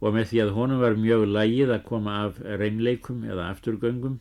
og 0.00 0.14
með 0.16 0.30
því 0.30 0.42
að 0.44 0.52
honum 0.56 0.82
var 0.82 0.98
mjög 0.98 1.26
lægið 1.30 1.74
að 1.76 1.86
koma 1.88 2.16
af 2.26 2.38
reynleikum 2.42 3.24
eða 3.28 3.48
afturgöngum 3.54 4.20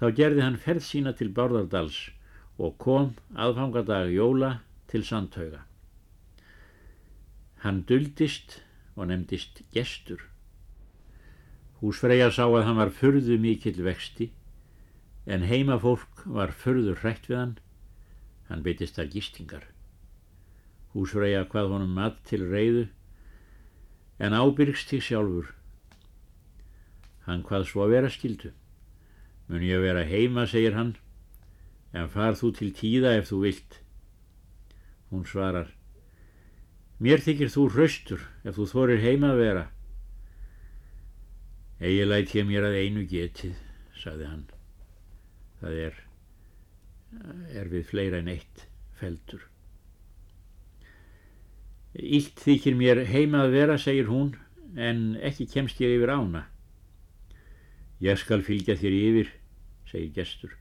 þá 0.00 0.06
gerði 0.18 0.44
hann 0.44 0.60
ferð 0.64 0.86
sína 0.86 1.14
til 1.18 1.30
Bárðardals 1.34 2.00
og 2.58 2.76
kom 2.82 3.14
aðfangadag 3.34 4.12
jóla 4.12 4.58
til 4.92 5.04
Sandhauga. 5.06 5.64
Hann 7.64 7.82
duldist 7.88 8.60
og 8.94 9.08
nefndist 9.08 9.62
gestur 9.72 10.28
Húsfreyja 11.82 12.28
sá 12.30 12.44
að 12.46 12.62
hann 12.68 12.78
var 12.78 12.92
furðu 12.94 13.34
mikill 13.42 13.80
vexti 13.82 14.28
en 15.26 15.42
heimafólk 15.50 16.22
var 16.30 16.52
furður 16.54 17.00
hrætt 17.02 17.26
við 17.26 17.38
hann. 17.40 17.54
Hann 18.46 18.62
byttist 18.62 18.98
þar 18.98 19.08
gistingar. 19.10 19.64
Húsfreyja 20.92 21.46
hvað 21.48 21.70
honum 21.72 21.94
mat 21.96 22.18
til 22.28 22.44
reyðu 22.48 22.88
en 24.22 24.36
ábyrgst 24.36 24.92
þig 24.92 25.02
sjálfur. 25.06 25.48
Hann 27.26 27.44
hvað 27.46 27.66
svo 27.70 27.88
vera 27.90 28.10
skildu. 28.12 28.52
Mun 29.48 29.64
ég 29.66 29.82
vera 29.82 30.04
heima, 30.06 30.46
segir 30.46 30.76
hann, 30.76 30.94
en 31.92 32.10
far 32.12 32.38
þú 32.38 32.52
til 32.58 32.70
tíða 32.76 33.16
ef 33.18 33.30
þú 33.30 33.40
vilt. 33.46 33.78
Hún 35.10 35.26
svarar, 35.28 35.72
mér 37.02 37.20
þykir 37.24 37.50
þú 37.52 37.68
hraustur 37.74 38.26
ef 38.46 38.56
þú 38.56 38.68
þorir 38.70 39.02
heima 39.02 39.34
að 39.34 39.42
vera. 39.42 39.66
Egi 41.82 42.06
læt 42.06 42.34
ég 42.38 42.46
mér 42.46 42.68
að 42.68 42.78
einu 42.78 43.06
getið, 43.10 43.56
sagði 43.98 44.28
hann. 44.30 44.44
Það 45.60 45.80
er, 45.88 46.02
er 47.58 47.72
við 47.74 47.88
fleira 47.90 48.22
en 48.22 48.30
eitt 48.30 48.68
feldur. 49.00 49.51
Ílt 51.92 52.40
þykir 52.40 52.76
mér 52.78 53.02
heima 53.04 53.42
að 53.44 53.54
vera, 53.58 53.76
segir 53.76 54.08
hún, 54.08 54.32
en 54.76 55.18
ekki 55.20 55.44
kemst 55.50 55.80
ég 55.84 55.98
yfir 55.98 56.14
ána. 56.14 56.46
Ég 58.00 58.16
skal 58.18 58.40
fylgja 58.42 58.78
þér 58.80 58.96
yfir, 58.96 59.32
segir 59.90 60.14
gestur. 60.16 60.56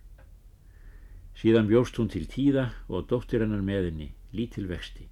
Síðan 1.39 1.69
bjóst 1.71 1.95
hún 1.97 2.11
til 2.11 2.27
tíða 2.27 2.67
og 2.91 3.07
dóttir 3.07 3.41
hennar 3.45 3.63
með 3.63 3.88
henni, 3.88 4.09
lítil 4.35 4.67
vexti. 4.67 5.07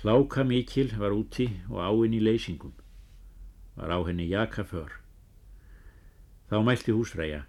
Hláka 0.00 0.44
mikil 0.48 0.96
var 0.96 1.12
úti 1.12 1.46
og 1.68 1.84
áinn 1.84 2.16
í 2.16 2.22
leysingum. 2.24 2.72
Var 3.76 3.92
á 3.92 3.98
henni 4.08 4.30
jakaför. 4.32 4.96
Þá 6.48 6.56
mælti 6.64 6.96
húsfræja. 6.96 7.44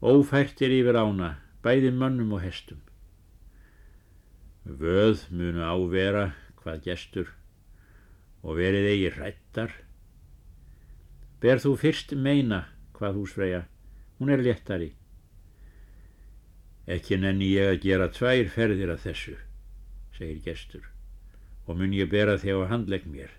Ófært 0.00 0.60
er 0.60 0.76
yfir 0.76 0.96
ána, 1.00 1.34
bæði 1.64 1.90
mönnum 1.96 2.36
og 2.36 2.44
hestum. 2.44 2.84
Vöð 4.64 5.24
munu 5.32 5.64
ávera 5.64 6.30
hvað 6.60 6.82
gestur 6.84 7.30
og 8.44 8.58
verið 8.60 8.88
eigi 8.92 9.10
hrættar. 9.14 9.72
Ber 11.40 11.60
þú 11.60 11.74
fyrst 11.80 12.12
meina 12.12 12.66
hvað 12.96 13.16
húsfræja, 13.16 13.62
hún 14.18 14.32
er 14.32 14.44
léttari. 14.44 14.92
Ekki 16.90 17.16
nenni 17.16 17.48
ég 17.54 17.72
að 17.72 17.82
gera 17.86 18.08
tvær 18.12 18.48
ferðir 18.52 18.92
af 18.92 19.04
þessu, 19.04 19.36
segir 20.16 20.40
gestur, 20.44 20.84
og 21.64 21.78
mun 21.80 21.96
ég 21.96 22.10
bera 22.12 22.36
þig 22.40 22.60
á 22.60 22.70
handlegg 22.72 23.06
mér. 23.08 23.32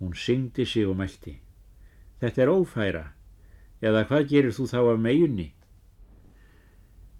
Hún 0.00 0.14
syngdi 0.18 0.66
sig 0.66 0.88
og 0.88 0.98
mælti. 0.98 1.38
Þetta 2.18 2.42
er 2.42 2.50
ófæra, 2.50 3.04
eða 3.82 4.06
hvað 4.08 4.30
gerir 4.30 4.54
þú 4.56 4.66
þá 4.70 4.80
af 4.82 4.98
meginni? 4.98 5.52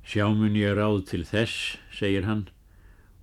Sjá 0.05 0.27
mun 0.29 0.53
ég 0.53 0.75
ráð 0.77 0.99
til 1.09 1.23
þess, 1.25 1.79
segir 1.89 2.27
hann, 2.29 2.43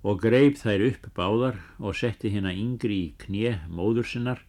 og 0.02 0.18
greip 0.24 0.56
þær 0.58 0.82
upp 0.88 1.04
báðar 1.14 1.60
og 1.78 1.94
setti 1.94 2.32
hérna 2.34 2.50
yngri 2.58 2.96
í 2.98 3.10
knje 3.22 3.52
móður 3.70 4.08
sinnar 4.10 4.40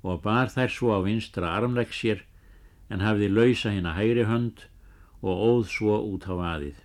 og 0.00 0.22
bar 0.24 0.48
þær 0.48 0.72
svo 0.72 0.94
á 0.96 1.04
vinstra 1.04 1.50
armlegg 1.52 1.92
sér 1.92 2.22
en 2.88 3.04
hafði 3.04 3.28
lausa 3.28 3.74
hérna 3.74 3.92
hægri 3.92 4.24
hönd 4.24 4.62
og 5.20 5.42
óð 5.50 5.66
svo 5.74 5.98
út 6.00 6.24
á 6.24 6.34
aðið. 6.56 6.78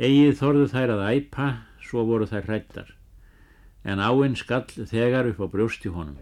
Egið 0.00 0.32
þorðu 0.40 0.68
þær 0.72 0.92
að 0.94 1.02
æpa, 1.12 1.48
svo 1.84 2.04
voru 2.08 2.28
þær 2.30 2.48
hrættar, 2.48 2.94
en 3.84 4.00
áinn 4.00 4.38
skall 4.40 4.64
þegar 4.64 5.28
upp 5.34 5.42
á 5.44 5.46
brjósti 5.52 5.92
honum. 5.92 6.16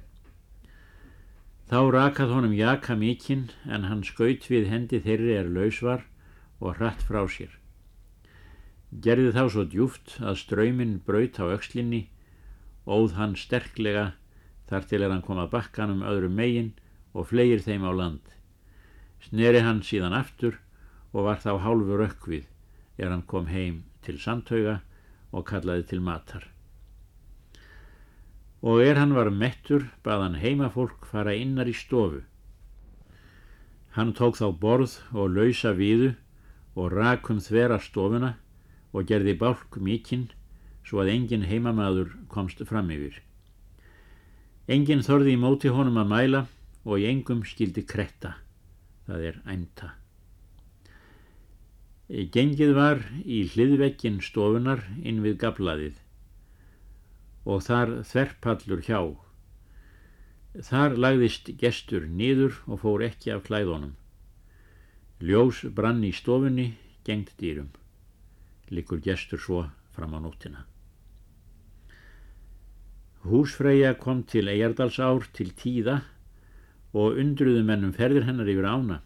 Þá 1.71 1.79
rakað 1.95 2.35
honum 2.35 2.59
jaka 2.59 2.99
mikinn 2.99 3.47
en 3.71 3.87
hann 3.87 4.03
skaut 4.03 4.51
við 4.51 4.67
hendi 4.73 4.99
þeirri 5.07 5.39
er 5.39 5.47
laus 5.47 5.79
var 5.79 6.03
og 6.61 6.79
hratt 6.79 7.03
frá 7.07 7.23
sér. 7.31 7.53
Gerði 9.05 9.33
þá 9.35 9.45
svo 9.51 9.65
djúft 9.67 10.19
að 10.23 10.39
ströyminn 10.43 11.01
braut 11.07 11.41
á 11.43 11.51
aukslinni, 11.51 12.07
óð 12.87 13.17
hann 13.19 13.35
sterklega 13.35 14.13
þar 14.69 14.89
til 14.89 15.03
er 15.03 15.13
hann 15.13 15.25
kom 15.25 15.41
að 15.43 15.53
bakkanum 15.57 16.05
öðrum 16.07 16.37
megin 16.39 16.73
og 17.15 17.29
flegir 17.31 17.63
þeim 17.65 17.87
á 17.87 17.93
land. 17.93 18.25
Sneri 19.25 19.63
hann 19.65 19.83
síðan 19.83 20.17
aftur 20.17 20.59
og 21.13 21.29
var 21.29 21.41
þá 21.43 21.57
hálfur 21.65 22.05
ökkvið 22.07 22.51
er 22.99 23.11
hann 23.11 23.25
kom 23.27 23.49
heim 23.51 23.83
til 24.05 24.19
samtauga 24.21 24.81
og 25.35 25.47
kallaði 25.49 25.89
til 25.91 26.03
matar. 26.05 26.47
Og 28.65 28.81
er 28.85 28.97
hann 29.01 29.15
var 29.17 29.31
mettur 29.31 29.89
bað 30.05 30.27
hann 30.27 30.41
heimafólk 30.41 31.07
fara 31.11 31.35
innar 31.37 31.69
í 31.69 31.75
stofu. 31.77 32.23
Hann 33.95 34.15
tók 34.17 34.39
þá 34.39 34.49
borð 34.59 34.99
og 35.13 35.35
lausa 35.37 35.75
viðu 35.77 36.15
og 36.75 36.93
rakum 36.93 37.41
þvera 37.43 37.79
stofuna 37.83 38.35
og 38.95 39.07
gerði 39.11 39.37
bálk 39.39 39.79
mikinn 39.79 40.29
svo 40.85 41.03
að 41.03 41.13
engin 41.15 41.47
heimamaður 41.49 42.13
komst 42.29 42.61
fram 42.69 42.91
yfir. 42.95 43.19
Engin 44.69 45.05
þorði 45.05 45.35
í 45.35 45.41
móti 45.41 45.73
honum 45.73 45.99
að 46.01 46.11
mæla 46.13 46.47
og 46.85 47.01
í 47.01 47.09
engum 47.09 47.43
skildi 47.49 47.85
kretta, 47.89 48.37
það 49.09 49.29
er 49.31 49.43
æmta. 49.49 49.95
Gengið 52.09 52.75
var 52.77 53.01
í 53.25 53.45
hliðvekkin 53.49 54.21
stofunar 54.21 54.83
inn 55.01 55.23
við 55.25 55.39
gablaðið 55.41 56.01
og 57.49 57.63
þar 57.65 57.93
þverpallur 58.09 58.83
hjá. 58.85 59.01
Þar 60.65 60.97
lagðist 61.01 61.51
gestur 61.61 62.07
nýður 62.09 62.61
og 62.69 62.81
fór 62.85 63.05
ekki 63.09 63.33
af 63.35 63.45
klæðunum. 63.49 63.97
Ljós 65.23 65.63
brann 65.71 66.03
í 66.03 66.11
stofunni, 66.11 66.73
gengt 67.07 67.37
dýrum. 67.39 67.69
Likur 68.75 68.99
gestur 68.99 69.39
svo 69.39 69.61
fram 69.95 70.17
á 70.17 70.19
nóttina. 70.19 70.65
Húsfreyja 73.25 73.95
kom 73.95 74.25
til 74.27 74.51
Eyjardalsár 74.51 75.29
til 75.33 75.53
tíða 75.55 76.01
og 76.93 77.21
undruðu 77.23 77.63
mennum 77.65 77.95
ferðir 77.95 78.27
hennar 78.27 78.51
yfir 78.51 78.67
ána. 78.67 78.99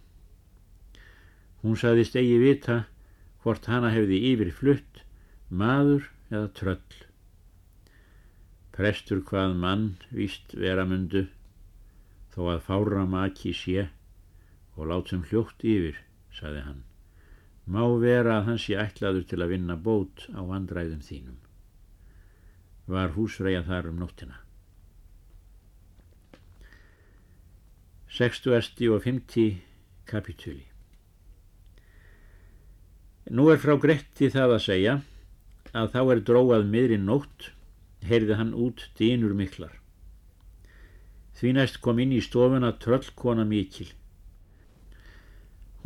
Hún 1.62 1.76
saðist 1.76 2.16
eigi 2.16 2.38
vita 2.40 2.86
hvort 3.44 3.68
hana 3.68 3.92
hefði 3.92 4.18
yfir 4.32 4.50
flutt, 4.56 5.04
maður 5.50 6.08
eða 6.32 6.48
tröll. 6.56 6.98
Prestur 8.72 9.20
hvað 9.28 9.54
mann 9.60 9.86
víst 10.14 10.56
vera 10.56 10.86
mundu, 10.88 11.26
þó 12.32 12.54
að 12.54 12.64
fára 12.66 13.06
maki 13.06 13.52
sé 13.52 13.88
og 14.78 14.86
látum 14.86 15.24
hljótt 15.26 15.64
yfir 15.66 15.98
saði 16.38 16.62
hann. 16.62 16.84
Má 17.66 17.82
vera 18.00 18.38
að 18.38 18.46
hans 18.48 18.64
sé 18.68 18.78
ætlaður 18.78 19.26
til 19.28 19.42
að 19.42 19.52
vinna 19.52 19.76
bót 19.76 20.28
á 20.32 20.40
vandræðum 20.40 21.02
þínum. 21.04 21.36
Var 22.88 23.12
húsfreyja 23.18 23.64
þar 23.66 23.90
um 23.90 23.98
nóttina. 24.00 24.38
60. 28.08 28.88
og 28.94 29.02
50. 29.04 29.58
kapitúli 30.08 30.64
Nú 33.28 33.50
er 33.52 33.60
frá 33.60 33.74
Gretti 33.76 34.30
það 34.32 34.54
að 34.54 34.64
segja 34.64 34.94
að 35.76 35.90
þá 35.92 36.00
er 36.14 36.22
dróað 36.24 36.64
miðri 36.72 36.96
nótt, 36.96 37.50
heyrði 38.08 38.38
hann 38.40 38.54
út 38.56 38.86
dýnur 38.96 39.34
miklar. 39.36 39.74
Því 41.36 41.52
næst 41.58 41.82
kom 41.84 42.00
inn 42.00 42.14
í 42.16 42.22
stofuna 42.24 42.72
tröllkona 42.80 43.44
mikil 43.44 43.90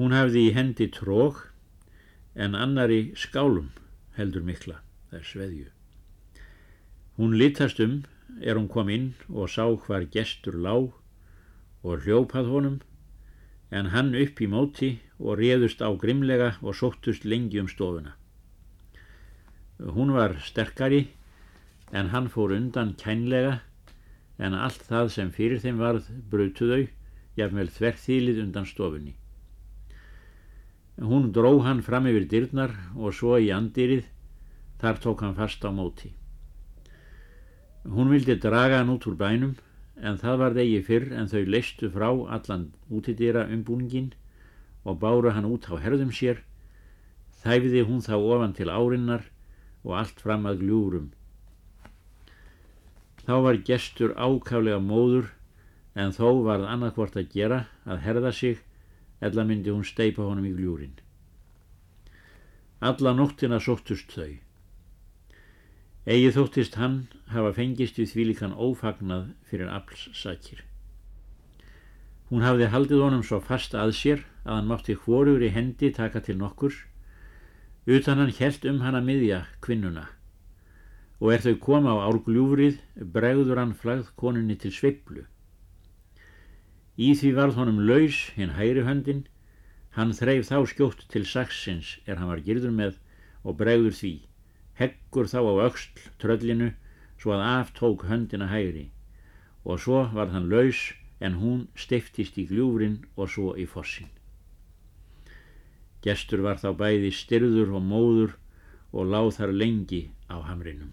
Hún 0.02 0.10
hafði 0.10 0.40
í 0.48 0.54
hendi 0.56 0.88
trók 0.90 1.36
en 2.34 2.56
annari 2.58 3.12
skálum 3.14 3.68
heldur 4.16 4.42
mikla, 4.42 4.80
þær 5.12 5.28
sveðju. 5.28 5.66
Hún 7.20 7.36
litast 7.38 7.78
um 7.84 8.00
er 8.40 8.58
hún 8.58 8.66
kom 8.72 8.90
inn 8.90 9.06
og 9.28 9.52
sá 9.54 9.62
hvar 9.84 10.08
gestur 10.16 10.58
lág 10.64 10.88
og 11.86 12.02
hljópað 12.02 12.50
honum 12.50 12.80
en 13.70 13.92
hann 13.94 14.10
upp 14.24 14.42
í 14.42 14.50
móti 14.50 14.90
og 15.20 15.38
réðust 15.38 15.86
á 15.86 15.94
grimlega 15.94 16.50
og 16.66 16.74
sóttust 16.82 17.22
lengi 17.22 17.62
um 17.62 17.70
stofuna. 17.70 18.18
Hún 19.78 20.18
var 20.18 20.34
sterkari 20.42 21.04
en 21.94 22.10
hann 22.10 22.26
fór 22.26 22.58
undan 22.58 22.96
kænlega 22.98 23.60
en 24.42 24.58
allt 24.66 24.82
það 24.90 25.16
sem 25.20 25.30
fyrir 25.30 25.62
þeim 25.62 25.78
varð 25.78 26.10
brutuðau, 26.10 26.88
jafnvel 27.38 27.70
þverþýlið 27.70 28.46
undan 28.48 28.66
stofunni. 28.66 29.20
Hún 31.00 31.32
dró 31.32 31.52
hann 31.64 31.80
fram 31.82 32.06
yfir 32.06 32.26
dyrnar 32.28 32.72
og 32.94 33.14
svo 33.16 33.38
í 33.40 33.48
andýrið, 33.54 34.04
þar 34.80 34.98
tók 35.00 35.22
hann 35.24 35.36
fast 35.38 35.64
á 35.64 35.72
móti. 35.72 36.12
Hún 37.88 38.12
vildi 38.12 38.36
draga 38.36 38.82
hann 38.82 38.92
út 38.92 39.06
úr 39.08 39.16
bænum 39.16 39.54
en 39.96 40.18
það 40.20 40.38
var 40.38 40.54
degi 40.56 40.82
fyrr 40.84 41.12
en 41.16 41.30
þau 41.32 41.42
leistu 41.54 41.88
frá 41.90 42.10
allan 42.36 42.68
útidýra 42.90 43.46
umbúningin 43.48 44.12
og 44.84 45.00
báru 45.00 45.32
hann 45.32 45.48
út 45.48 45.66
á 45.72 45.80
herðum 45.80 46.12
sér, 46.12 46.42
þæfiði 47.42 47.86
hún 47.88 48.04
þá 48.04 48.14
ofan 48.18 48.54
til 48.54 48.68
árinnar 48.68 49.24
og 49.82 49.96
allt 49.98 50.20
fram 50.20 50.46
að 50.46 50.62
gljúrum. 50.62 51.08
Þá 53.22 53.34
var 53.46 53.62
gestur 53.66 54.12
ákaflega 54.18 54.82
móður 54.82 55.32
en 55.94 56.12
þó 56.12 56.42
varð 56.46 56.68
annarkvort 56.68 57.16
að 57.16 57.32
gera 57.32 57.64
að 57.86 58.04
herða 58.06 58.32
sig 58.34 58.60
eða 59.22 59.44
myndi 59.48 59.72
hún 59.72 59.86
steipa 59.86 60.26
honum 60.26 60.48
í 60.48 60.52
gljúrin. 60.56 60.96
Alla 62.82 63.12
nóttina 63.14 63.60
sóttust 63.62 64.14
þau. 64.16 64.38
Egið 66.12 66.36
þóttist 66.36 66.78
hann 66.80 66.96
hafa 67.30 67.52
fengist 67.58 68.00
við 68.00 68.10
þvílikan 68.12 68.56
ófagnað 68.58 69.28
fyrir 69.46 69.70
aflssakir. 69.70 70.64
Hún 72.30 72.42
hafði 72.42 72.72
haldið 72.72 73.04
honum 73.04 73.22
svo 73.26 73.38
fast 73.44 73.76
að 73.78 73.94
sér 73.98 74.24
að 74.42 74.56
hann 74.56 74.72
mátti 74.72 74.96
hvorur 75.04 75.44
í 75.44 75.52
hendi 75.54 75.92
taka 75.94 76.24
til 76.24 76.40
nokkurs, 76.40 76.80
utan 77.86 78.18
hann 78.18 78.34
helt 78.40 78.66
um 78.66 78.82
hann 78.82 78.98
að 78.98 79.08
miðja 79.10 79.44
kvinnuna 79.62 80.08
og 81.22 81.30
er 81.30 81.42
þau 81.44 81.58
koma 81.62 81.92
á 81.94 82.10
árgljúfrið 82.10 82.80
bregður 83.14 83.60
hann 83.60 83.76
flagð 83.78 84.08
konunni 84.18 84.56
til 84.58 84.72
sveiblu. 84.74 85.22
Í 87.00 87.14
því 87.16 87.30
varð 87.36 87.56
honum 87.56 87.78
laus 87.88 88.18
hinn 88.36 88.52
hægri 88.58 88.82
höndin, 88.84 89.24
hann 89.96 90.12
þreif 90.12 90.48
þá 90.50 90.58
skjótt 90.68 91.06
til 91.12 91.24
saksins 91.24 91.98
er 92.04 92.18
hann 92.20 92.28
var 92.28 92.42
girður 92.44 92.74
með 92.76 92.98
og 93.44 93.56
bregður 93.60 93.96
því, 93.96 94.14
heggur 94.76 95.28
þá 95.32 95.38
á 95.40 95.52
auksl 95.68 96.08
tröllinu 96.20 96.72
svo 97.16 97.32
að 97.32 97.44
aftók 97.48 98.04
höndina 98.10 98.48
hægri 98.52 98.90
og 99.64 99.80
svo 99.80 100.02
varð 100.12 100.34
hann 100.36 100.50
laus 100.52 100.80
en 101.22 101.38
hún 101.40 101.68
steiftist 101.78 102.36
í 102.36 102.44
gljúfrin 102.50 102.98
og 103.16 103.30
svo 103.30 103.54
í 103.56 103.64
fossin. 103.64 104.10
Gestur 106.02 106.42
var 106.42 106.58
þá 106.58 106.72
bæði 106.76 107.12
styrður 107.14 107.76
og 107.78 107.84
móður 107.86 108.34
og 108.92 109.06
láð 109.06 109.30
þar 109.38 109.54
lengi 109.54 110.02
á 110.26 110.42
hamrinum. 110.42 110.90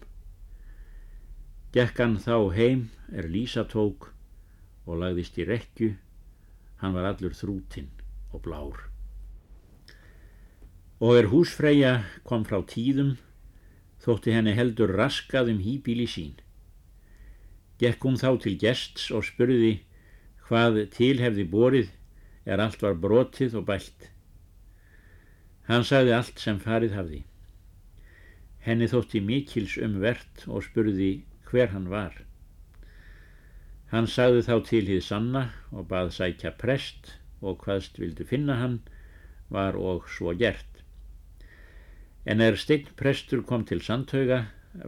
Gekk 1.74 1.98
hann 2.00 2.20
þá 2.22 2.54
heim 2.54 2.88
er 3.12 3.28
Lísa 3.28 3.66
tók 3.66 4.14
og 4.90 5.04
lagðist 5.04 5.38
í 5.38 5.46
rekju, 5.46 5.94
hann 6.82 6.96
var 6.98 7.12
allur 7.12 7.36
þrútinn 7.38 7.92
og 8.34 8.42
blár. 8.46 8.82
Og 11.00 11.16
er 11.16 11.30
húsfreyja 11.32 11.94
kom 12.28 12.44
frá 12.48 12.60
tíðum, 12.68 13.14
þótti 14.04 14.34
henni 14.36 14.56
heldur 14.58 14.92
raskað 14.98 15.54
um 15.54 15.62
hýbíli 15.64 16.08
sín. 16.10 16.34
Gekk 17.80 18.04
hún 18.04 18.20
þá 18.20 18.34
til 18.44 18.58
gests 18.60 19.08
og 19.16 19.24
spurði 19.28 19.78
hvað 20.50 20.82
til 20.96 21.16
hefði 21.22 21.46
borið 21.48 21.92
er 22.50 22.60
allt 22.64 22.82
var 22.84 22.98
brotið 22.98 23.60
og 23.60 23.68
bælt. 23.70 24.10
Hann 25.70 25.86
sagði 25.86 26.16
allt 26.18 26.42
sem 26.42 26.60
farið 26.60 26.96
hafði. 26.98 27.22
Henni 28.66 28.90
þótti 28.90 29.22
mikils 29.24 29.78
umvert 29.78 30.48
og 30.50 30.66
spurði 30.66 31.12
hver 31.48 31.70
hann 31.76 31.88
var. 31.94 32.16
Hann 33.90 34.06
sagði 34.06 34.44
þá 34.46 34.56
til 34.68 34.84
hið 34.86 35.02
sanna 35.02 35.44
og 35.74 35.88
bað 35.90 36.12
sækja 36.14 36.52
prest 36.62 37.16
og 37.42 37.64
hvaðst 37.64 37.98
vildu 37.98 38.26
finna 38.28 38.60
hann 38.60 38.80
var 39.50 39.78
og 39.80 40.06
svo 40.14 40.36
gert. 40.38 40.84
En 42.30 42.44
er 42.46 42.60
steinn 42.60 42.92
prestur 43.00 43.42
kom 43.42 43.64
til 43.66 43.82
sandhauga 43.82 44.44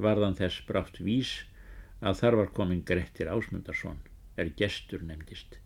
varðan 0.06 0.38
þess 0.38 0.62
brátt 0.68 1.00
vís 1.02 1.32
að 2.02 2.20
þar 2.22 2.38
var 2.42 2.52
komin 2.58 2.84
Grettir 2.86 3.30
Ásmundarsson, 3.34 3.98
er 4.38 4.54
gestur 4.58 5.02
nefndist. 5.06 5.58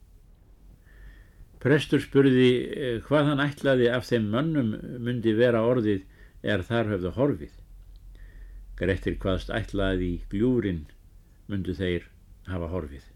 Prestur 1.60 2.04
spurði 2.04 2.50
eh, 2.71 2.98
hvað 3.08 3.32
hann 3.32 3.43
ætlaði 3.43 3.89
af 3.91 4.06
þeim 4.08 4.30
mönnum 4.32 4.76
myndi 5.02 5.34
vera 5.36 5.63
orðið 5.65 6.06
er 6.45 6.63
þar 6.67 6.93
höfðu 6.93 7.13
horfið. 7.17 7.56
Grettir 8.80 9.17
hvaðst 9.19 9.52
ætlaði 9.56 10.12
í 10.13 10.21
gljúrin 10.32 10.86
myndu 11.52 11.76
þeir 11.76 12.08
hafa 12.52 12.71
horfið. 12.71 13.14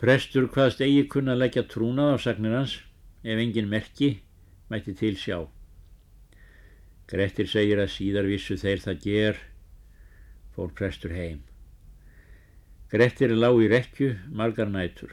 Prestur 0.00 0.46
hvaðst 0.48 0.80
eigi 0.80 1.02
kunna 1.12 1.34
leggja 1.36 1.66
trúnað 1.68 2.14
á 2.14 2.18
sagnir 2.24 2.54
hans 2.56 2.78
ef 3.20 3.40
engin 3.42 3.66
merki 3.68 4.08
mætti 4.72 4.94
til 4.96 5.18
sjá. 5.20 5.44
Grettir 7.10 7.50
segir 7.52 7.82
að 7.82 7.92
síðar 7.92 8.30
vissu 8.30 8.56
þeir 8.56 8.80
það 8.86 9.04
ger, 9.04 9.42
fór 10.56 10.72
prestur 10.78 11.12
heim. 11.12 11.42
Grettir 12.88 13.36
lág 13.36 13.60
í 13.60 13.68
rekju 13.68 14.14
margar 14.32 14.72
nætur. 14.72 15.12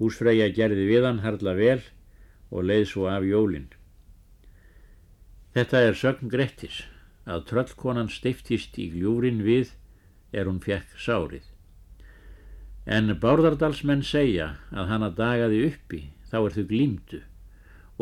Húsfreyja 0.00 0.48
gerði 0.56 0.88
við 0.88 1.10
hann 1.10 1.20
harla 1.20 1.52
vel 1.60 1.80
og 2.48 2.64
leið 2.72 2.88
svo 2.94 3.08
af 3.12 3.28
jólinn. 3.28 3.68
Þetta 5.52 5.86
er 5.90 6.04
sögn 6.06 6.32
Grettis 6.32 6.86
að 7.28 7.50
tröllkonan 7.52 8.08
stiftist 8.08 8.80
í 8.80 8.88
gljúrin 8.96 9.44
við 9.44 9.76
er 10.32 10.48
hún 10.48 10.64
fjekk 10.64 10.96
sárið. 10.96 11.51
En 12.84 13.14
Bárðardalsmenn 13.22 14.02
segja 14.02 14.56
að 14.74 14.88
hann 14.90 15.06
að 15.06 15.18
dagaði 15.20 15.60
uppi 15.68 16.00
þá 16.30 16.36
er 16.40 16.54
þau 16.56 16.64
glýmdu 16.72 17.20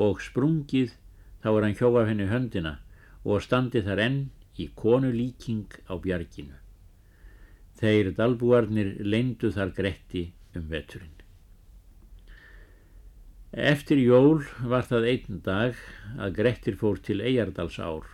og 0.01 0.23
sprungið 0.25 0.95
þá 1.45 1.49
er 1.51 1.67
hann 1.67 1.77
hjóaf 1.77 2.09
henni 2.09 2.29
höndina 2.31 2.79
og 3.25 3.43
standi 3.45 3.83
þar 3.85 4.01
enn 4.07 4.21
í 4.57 4.71
konu 4.75 5.11
líking 5.13 5.69
á 5.85 6.01
bjarginu. 6.01 6.57
Þeir 7.81 8.13
dalbúarnir 8.17 8.97
leindu 9.05 9.53
þar 9.53 9.73
gretti 9.77 10.31
um 10.57 10.65
veturinn. 10.73 11.21
Eftir 13.51 13.99
jól 13.99 14.45
var 14.63 14.85
það 14.87 15.09
einn 15.11 15.41
dag 15.43 15.77
að 16.17 16.37
Grettir 16.37 16.77
fór 16.79 17.01
til 17.03 17.19
Eyjardals 17.19 17.81
ár 17.83 18.07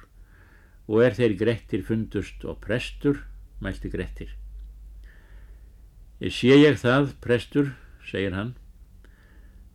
og 0.89 1.03
er 1.05 1.15
þeir 1.19 1.37
Grettir 1.37 1.85
fundust 1.85 2.47
og 2.49 2.59
prestur 2.65 3.21
mælti 3.61 3.93
Grettir. 3.93 4.33
Sé 6.17 6.55
ég 6.57 6.79
það, 6.81 7.11
prestur, 7.21 7.75
segir 8.09 8.33
hann, 8.33 8.55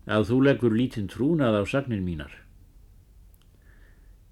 að 0.10 0.32
þú 0.32 0.38
leggur 0.48 0.74
lítinn 0.74 1.10
trúnað 1.12 1.60
á 1.62 1.64
sagnir 1.70 2.02
mínar. 2.02 2.34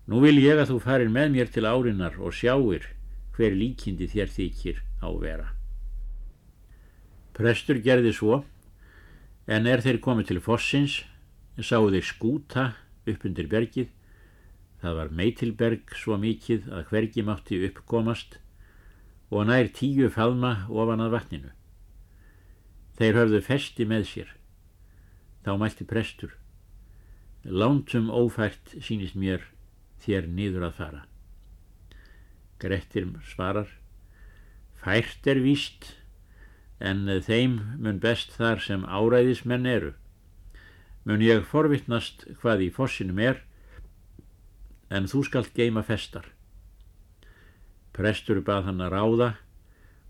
Nú 0.09 0.23
vil 0.23 0.39
ég 0.41 0.57
að 0.57 0.71
þú 0.71 0.77
farir 0.81 1.11
með 1.13 1.35
mér 1.35 1.51
til 1.53 1.67
árinnar 1.69 2.17
og 2.17 2.33
sjáir 2.33 2.87
hver 3.37 3.53
líkindi 3.53 4.07
þér 4.09 4.33
þykir 4.33 4.79
á 5.05 5.09
vera. 5.21 5.51
Prestur 7.37 7.77
gerði 7.77 8.15
svo, 8.17 8.41
en 9.45 9.69
er 9.69 9.85
þeir 9.85 10.01
komið 10.01 10.31
til 10.31 10.41
fossins, 10.41 11.03
sáu 11.61 11.91
þeir 11.93 12.09
skúta 12.09 12.65
upp 13.05 13.29
undir 13.29 13.51
bergið, 13.53 13.93
það 14.81 14.97
var 14.97 15.13
meitilberg 15.13 15.93
svo 15.93 16.17
mikið 16.17 16.73
að 16.73 16.89
hvergi 16.89 17.27
mátti 17.29 17.61
uppkomast 17.69 18.39
og 19.29 19.45
nær 19.45 19.69
tíu 19.77 20.09
faðma 20.09 20.65
ofan 20.73 21.05
að 21.05 21.13
vatninu. 21.19 21.53
Þeir 22.99 23.15
hörðu 23.15 23.39
festi 23.45 23.85
með 23.87 24.01
sér. 24.09 24.31
Þá 25.45 25.51
mælti 25.61 25.85
prestur. 25.87 26.33
Lántum 27.47 28.09
ófært 28.11 28.73
sínist 28.83 29.15
mér 29.15 29.45
þér 30.03 30.27
niður 30.27 30.65
að 30.67 30.75
fara. 30.81 31.05
Grettir 32.59 33.07
svarar. 33.23 33.71
Fært 34.83 35.27
er 35.31 35.39
víst, 35.43 35.93
en 36.79 37.07
þeim 37.07 37.55
mun 37.79 38.03
best 38.03 38.35
þar 38.35 38.59
sem 38.63 38.83
áræðismenn 38.83 39.67
eru. 39.67 39.93
Mun 41.07 41.23
ég 41.23 41.47
forvittnast 41.47 42.27
hvað 42.43 42.67
í 42.67 42.69
fossinum 42.75 43.19
er, 43.23 43.43
en 44.91 45.07
þú 45.07 45.23
skalt 45.27 45.55
geima 45.55 45.83
festar. 45.87 46.27
Prestur 47.95 48.43
bað 48.43 48.67
hann 48.67 48.83
að 48.83 48.95
ráða 48.95 49.29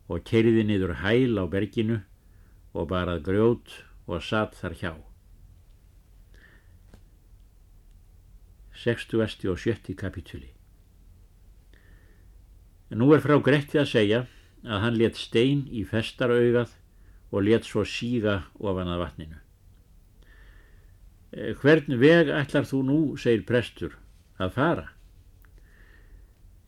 og 0.10 0.26
keiriði 0.26 0.66
niður 0.66 0.98
hæl 1.04 1.38
á 1.38 1.46
berginu 1.46 2.02
og 2.74 2.90
barað 2.92 3.24
grjót 3.26 3.76
og 4.10 4.24
satt 4.24 4.58
þar 4.60 4.76
hjá. 4.82 4.94
60. 8.80 9.50
og 9.52 9.60
70. 9.60 9.96
kapitúli 10.00 10.54
Nú 12.90 13.12
er 13.14 13.20
frá 13.22 13.36
Gretti 13.44 13.78
að 13.78 13.90
segja 13.92 14.20
að 14.64 14.84
hann 14.86 14.96
let 14.98 15.20
stein 15.20 15.66
í 15.68 15.84
festaraugað 15.86 16.72
og 17.30 17.44
let 17.46 17.68
svo 17.68 17.84
síga 17.86 18.40
ofan 18.58 18.90
að 18.90 19.04
vatninu. 19.04 19.38
Eh, 21.32 21.54
hvern 21.62 22.00
veg 22.02 22.32
ætlar 22.34 22.66
þú 22.66 22.80
nú, 22.88 23.00
segir 23.22 23.46
prestur, 23.46 23.94
að 24.42 24.56
fara? 24.56 24.88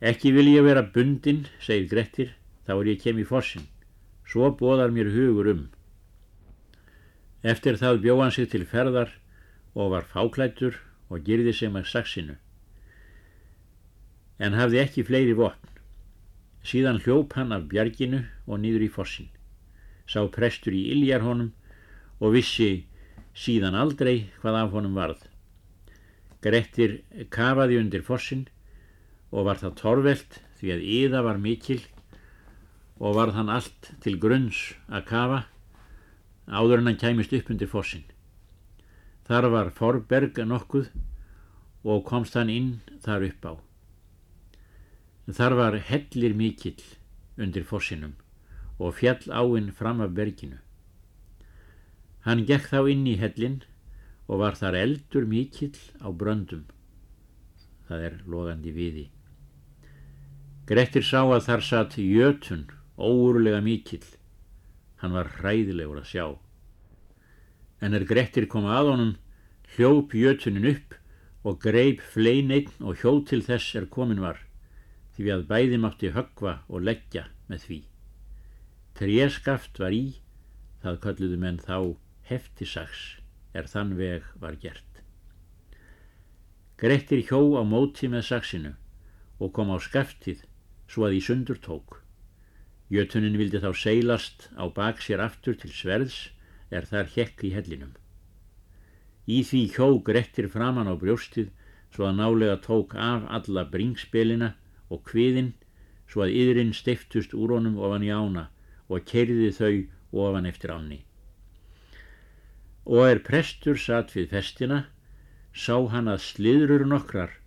Ekki 0.01 0.33
vil 0.35 0.51
ég 0.51 0.65
vera 0.65 0.83
bundin, 0.85 1.47
segir 1.61 1.89
Grettir, 1.89 2.35
þá 2.67 2.75
er 2.77 2.91
ég 2.93 3.01
kem 3.01 3.17
í 3.21 3.25
fossin. 3.25 3.65
Svo 4.27 4.51
bóðar 4.57 4.93
mér 4.93 5.09
hugur 5.15 5.49
um. 5.55 5.69
Eftir 7.41 7.77
það 7.81 8.03
bjóð 8.03 8.21
hann 8.21 8.33
sig 8.35 8.49
til 8.51 8.65
ferðar 8.69 9.15
og 9.73 9.95
var 9.95 10.05
fáklættur 10.05 10.77
og 11.09 11.23
girði 11.25 11.53
sig 11.57 11.71
með 11.73 11.87
saksinu. 11.89 12.35
En 14.37 14.57
hafði 14.57 14.81
ekki 14.83 15.05
fleiri 15.07 15.33
vopn. 15.37 15.69
Síðan 16.61 17.01
hljóp 17.01 17.33
hann 17.33 17.53
af 17.55 17.65
bjarginu 17.71 18.21
og 18.45 18.61
nýður 18.61 18.85
í 18.85 18.91
fossin. 18.93 19.29
Sá 20.05 20.21
prestur 20.29 20.75
í 20.77 20.83
iljar 20.93 21.25
honum 21.25 21.49
og 22.21 22.35
vissi 22.35 22.85
síðan 23.33 23.77
aldrei 23.77 24.29
hvað 24.41 24.59
af 24.59 24.75
honum 24.75 24.97
varð. 24.97 25.21
Grettir 26.41 26.99
kafaði 27.33 27.79
undir 27.81 28.05
fossin 28.05 28.45
og 29.31 29.47
var 29.49 29.57
það 29.61 29.77
torvelt 29.81 30.37
því 30.59 30.73
að 30.75 30.85
yða 30.99 31.23
var 31.25 31.41
mikil 31.41 31.79
og 33.01 33.17
varð 33.17 33.37
hann 33.39 33.49
allt 33.49 33.91
til 34.03 34.19
grunns 34.21 34.75
að 34.89 35.07
kafa 35.09 35.39
áður 36.47 36.81
en 36.81 36.91
hann 36.91 37.01
kæmist 37.01 37.33
upp 37.33 37.49
undir 37.53 37.69
fossin. 37.69 38.05
Þar 39.27 39.49
var 39.53 39.69
forberg 39.75 40.39
nokkuð 40.45 40.89
og 41.83 42.03
komst 42.05 42.37
hann 42.37 42.49
inn 42.49 42.71
þar 43.03 43.27
upp 43.29 43.45
á. 43.45 43.53
Þar 45.31 45.55
var 45.55 45.77
hellir 45.87 46.33
mikill 46.35 46.81
undir 47.37 47.63
fossinum 47.63 48.17
og 48.81 48.97
fjall 48.97 49.29
áinn 49.29 49.71
fram 49.71 50.01
af 50.01 50.15
berginu. 50.17 50.57
Hann 52.25 52.45
gekk 52.45 52.67
þá 52.73 52.89
inn 52.91 53.05
í 53.09 53.15
hellin 53.21 53.61
og 54.27 54.41
var 54.41 54.57
þar 54.57 54.77
eldur 54.81 55.25
mikill 55.29 55.77
á 56.01 56.09
bröndum. 56.09 56.65
Það 57.87 58.05
er 58.07 58.15
logandi 58.25 58.73
viði. 58.75 59.05
Grettir 60.69 61.03
sá 61.03 61.23
að 61.25 61.45
þar 61.47 61.63
satt 61.67 61.97
jötun, 61.99 62.67
óurlega 62.97 63.61
mikill. 63.65 64.05
Hann 65.01 65.15
var 65.17 65.31
hræðilegur 65.39 66.01
að 66.01 66.09
sjá. 66.11 66.25
En 67.81 67.97
er 67.97 68.05
Grettir 68.05 68.45
koma 68.45 68.75
að 68.77 68.91
honum, 68.91 69.13
hljóp 69.73 70.13
jötunin 70.13 70.69
upp 70.69 70.97
og 71.47 71.57
greip 71.63 72.03
fleineitt 72.13 72.75
og 72.79 73.01
hjó 73.01 73.15
til 73.25 73.41
þess 73.41 73.75
er 73.79 73.87
komin 73.89 74.21
var, 74.21 74.37
því 75.17 75.31
að 75.33 75.47
bæði 75.49 75.79
mátti 75.81 76.11
höggva 76.13 76.59
og 76.69 76.85
leggja 76.85 77.25
með 77.49 77.65
því. 77.65 77.79
Tréskaft 78.99 79.81
var 79.81 79.95
í, 79.95 80.03
það 80.83 81.01
kalluðu 81.05 81.39
menn 81.41 81.57
þá 81.61 81.97
heftisags, 82.29 83.01
er 83.57 83.65
þann 83.71 83.95
veg 83.97 84.27
var 84.37 84.59
gert. 84.61 85.01
Grettir 86.77 87.23
hjó 87.25 87.57
á 87.57 87.61
móti 87.65 88.09
með 88.09 88.27
saksinu 88.29 88.75
og 89.41 89.51
kom 89.53 89.73
á 89.73 89.77
skaftið 89.81 90.45
svo 90.89 91.07
að 91.07 91.17
í 91.17 91.25
sundur 91.25 91.59
tók. 91.61 92.00
Jötunin 92.91 93.37
vildi 93.39 93.61
þá 93.63 93.71
seilast 93.77 94.49
á 94.59 94.67
bak 94.67 94.99
sér 94.99 95.21
aftur 95.23 95.55
til 95.55 95.71
sverðs 95.71 96.17
er 96.75 96.87
þar 96.89 97.07
hekk 97.15 97.45
í 97.47 97.53
hellinum. 97.55 97.93
Í 99.31 99.43
því 99.47 99.61
hjó 99.75 99.87
Grettir 100.03 100.49
framann 100.51 100.91
á 100.91 100.95
brjóstið 100.99 101.53
svo 101.95 102.09
að 102.09 102.17
nálega 102.19 102.57
tók 102.65 102.95
af 102.95 103.23
alla 103.37 103.63
bringspelina 103.71 104.53
og 104.91 105.05
kviðin 105.07 105.53
svo 106.11 106.25
að 106.25 106.35
yðrin 106.41 106.75
stiftust 106.75 107.35
úr 107.37 107.55
honum 107.55 107.79
ofan 107.79 108.03
í 108.03 108.11
ána 108.11 108.49
og 108.91 109.07
kerði 109.07 109.51
þau 109.55 109.73
ofan 110.25 110.49
eftir 110.51 110.75
áni. 110.75 110.99
Og 112.91 113.07
er 113.07 113.23
prestur 113.23 113.79
satt 113.79 114.11
við 114.17 114.33
festina, 114.35 114.83
sá 115.55 115.79
hann 115.93 116.11
að 116.11 116.25
sliðrur 116.27 116.83
nokkrar 116.89 117.37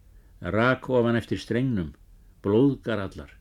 rak 0.41 0.89
ofan 0.89 1.21
eftir 1.21 1.41
strengnum, 1.41 1.93
blóðgar 2.45 3.03
allar. 3.05 3.33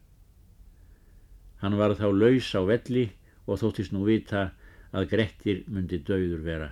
Hann 1.63 1.79
var 1.79 1.95
þá 1.95 2.09
laus 2.11 2.51
á 2.51 2.61
velli 2.67 3.07
og 3.47 3.61
þóttist 3.61 3.95
nú 3.95 4.03
vita 4.03 4.49
að 4.91 5.09
Grettir 5.13 5.63
myndi 5.71 6.01
döður 6.03 6.43
vera. 6.43 6.69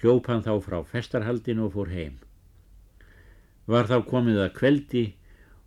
Hljóp 0.00 0.32
hann 0.32 0.44
þá 0.46 0.54
frá 0.64 0.78
festarhaldinu 0.88 1.68
og 1.68 1.74
fór 1.76 1.92
heim. 1.92 2.16
Var 3.68 3.86
þá 3.86 3.98
komið 4.08 4.40
að 4.46 4.54
kveldi 4.56 5.04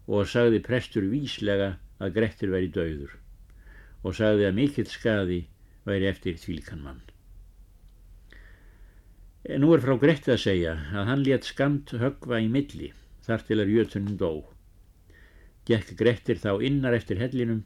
og 0.10 0.25
sagði 0.27 0.63
prestur 0.65 1.06
víslega 1.12 1.75
að 2.01 2.15
Grettir 2.17 2.51
væri 2.51 2.73
döður 2.73 3.13
og 4.03 4.15
sagði 4.17 4.49
að 4.49 4.58
mikill 4.58 4.89
skadi 4.89 5.43
væri 5.88 6.10
eftir 6.10 6.39
þvílkan 6.39 6.82
mann. 6.84 7.01
Nú 9.60 9.73
er 9.75 9.84
frá 9.84 9.97
Gretti 9.99 10.32
að 10.32 10.41
segja 10.43 10.73
að 10.95 11.08
hann 11.10 11.23
létt 11.23 11.47
skamt 11.47 11.91
högva 11.99 12.39
í 12.39 12.49
milli 12.51 12.93
þar 13.25 13.41
til 13.47 13.60
að 13.60 13.71
jötunin 13.75 14.19
dó. 14.19 14.43
Gekk 15.67 15.95
Grettir 15.99 16.39
þá 16.39 16.63
innar 16.63 16.95
eftir 16.95 17.19
hellinum, 17.19 17.63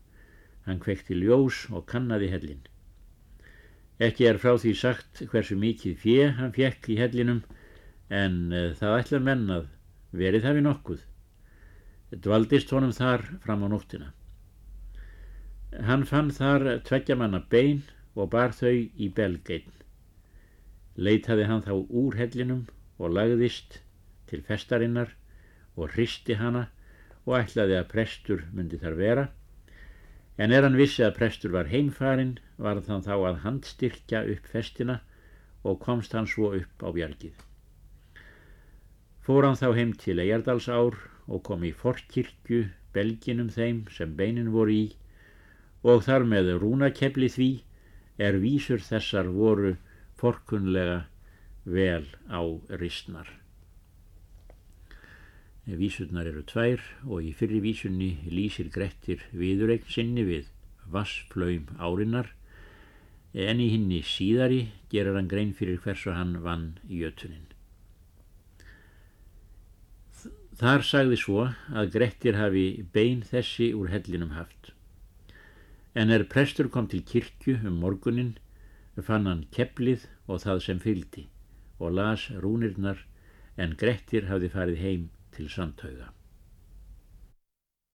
hann 0.67 0.81
kvekti 0.83 1.15
ljós 1.15 1.65
og 1.71 1.87
kannaði 1.89 2.29
hellin. 2.33 2.63
Ekki 4.03 4.27
er 4.29 4.37
frá 4.41 4.53
því 4.61 4.73
sagt 4.77 5.23
hversu 5.31 5.55
mikið 5.57 5.95
fjö 6.03 6.27
hann 6.37 6.53
fjekk 6.53 6.89
í 6.93 6.97
hellinum 6.99 7.41
en 8.13 8.35
uh, 8.53 8.73
það 8.77 8.97
ætlar 8.99 9.23
menn 9.25 9.47
að 9.49 9.69
verið 10.17 10.45
hafi 10.47 10.63
nokkuð. 10.65 11.01
Dvaldist 12.23 12.71
honum 12.75 12.93
þar 12.95 13.25
fram 13.43 13.65
á 13.65 13.67
nóttina. 13.71 14.11
Hann 15.87 16.05
fann 16.07 16.29
þar 16.31 16.77
tveggja 16.87 17.17
manna 17.19 17.41
bein 17.51 17.81
og 18.15 18.29
bar 18.35 18.53
þau 18.55 18.71
í 18.75 19.09
belgeinn. 19.13 19.73
Leitaði 20.97 21.49
hann 21.49 21.65
þá 21.65 21.73
úr 21.75 22.15
hellinum 22.17 22.63
og 22.97 23.13
lagðist 23.13 23.81
til 24.29 24.43
festarinnar 24.45 25.11
og 25.75 25.91
hristi 25.93 26.37
hana 26.39 26.67
og 27.25 27.35
ætlaði 27.41 27.77
að 27.77 27.91
prestur 27.91 28.45
myndi 28.53 28.79
þar 28.81 28.95
vera 28.97 29.27
En 30.37 30.53
er 30.53 30.65
hann 30.65 30.77
vissi 30.77 31.01
að 31.05 31.15
prestur 31.17 31.53
var 31.55 31.69
heimfarin, 31.71 32.37
var 32.61 32.81
þann 32.85 33.05
þá 33.05 33.13
að 33.15 33.39
handstyrkja 33.45 34.23
upp 34.33 34.49
festina 34.53 34.99
og 35.65 35.79
komst 35.81 36.13
hann 36.13 36.29
svo 36.29 36.51
upp 36.57 36.85
á 36.85 36.89
bjargið. 36.93 37.33
Fór 39.25 39.47
hann 39.47 39.57
þá 39.59 39.69
heim 39.75 39.93
til 39.97 40.21
Eyjardals 40.23 40.69
ár 40.69 40.99
og 41.27 41.41
kom 41.47 41.65
í 41.67 41.73
forkirkju, 41.75 42.67
belginum 42.93 43.49
þeim 43.51 43.81
sem 43.91 44.13
beinin 44.19 44.53
voru 44.53 44.75
í 44.75 44.85
og 45.83 46.05
þar 46.05 46.25
með 46.29 46.53
rúnakepli 46.61 47.29
því 47.33 47.49
er 48.17 48.39
vísur 48.41 48.81
þessar 48.81 49.29
voru 49.33 49.75
forkunlega 50.21 51.03
vel 51.65 52.05
á 52.31 52.41
ristnar. 52.81 53.27
Vísurnar 55.67 56.29
eru 56.29 56.45
tvær 56.47 56.79
og 57.03 57.25
í 57.27 57.33
fyrri 57.35 57.59
vísunni 57.59 58.13
lýsir 58.31 58.69
Grettir 58.71 59.25
viðureikn 59.35 59.89
sinni 59.91 60.23
við 60.23 60.47
vassflaum 60.87 61.67
árinnar 61.75 62.29
en 63.35 63.59
í 63.59 63.67
hinni 63.73 63.99
síðari 64.07 64.61
gerir 64.93 65.17
hann 65.19 65.27
grein 65.27 65.51
fyrir 65.57 65.81
hversu 65.83 66.13
hann 66.15 66.37
vann 66.45 66.77
í 66.87 67.01
jötunin. 67.01 67.43
Þar 70.57 70.87
sagði 70.87 71.19
svo 71.19 71.43
að 71.69 71.91
Grettir 71.97 72.39
hafi 72.39 72.65
bein 72.95 73.19
þessi 73.27 73.73
úr 73.75 73.91
hellinum 73.91 74.31
haft. 74.37 74.71
En 75.93 76.09
er 76.15 76.23
prestur 76.31 76.71
kom 76.71 76.87
til 76.87 77.03
kirkju 77.03 77.59
um 77.67 77.81
morgunin 77.83 78.37
fann 79.03 79.27
hann 79.27 79.43
keplið 79.51 80.07
og 80.25 80.41
það 80.47 80.63
sem 80.63 80.79
fyldi 80.79 81.27
og 81.77 81.93
las 81.99 82.29
rúnirnar 82.31 83.03
en 83.57 83.75
Grettir 83.77 84.31
hafði 84.31 84.49
farið 84.55 84.81
heim 84.81 85.05
til 85.37 85.49
samtauða. 85.53 86.16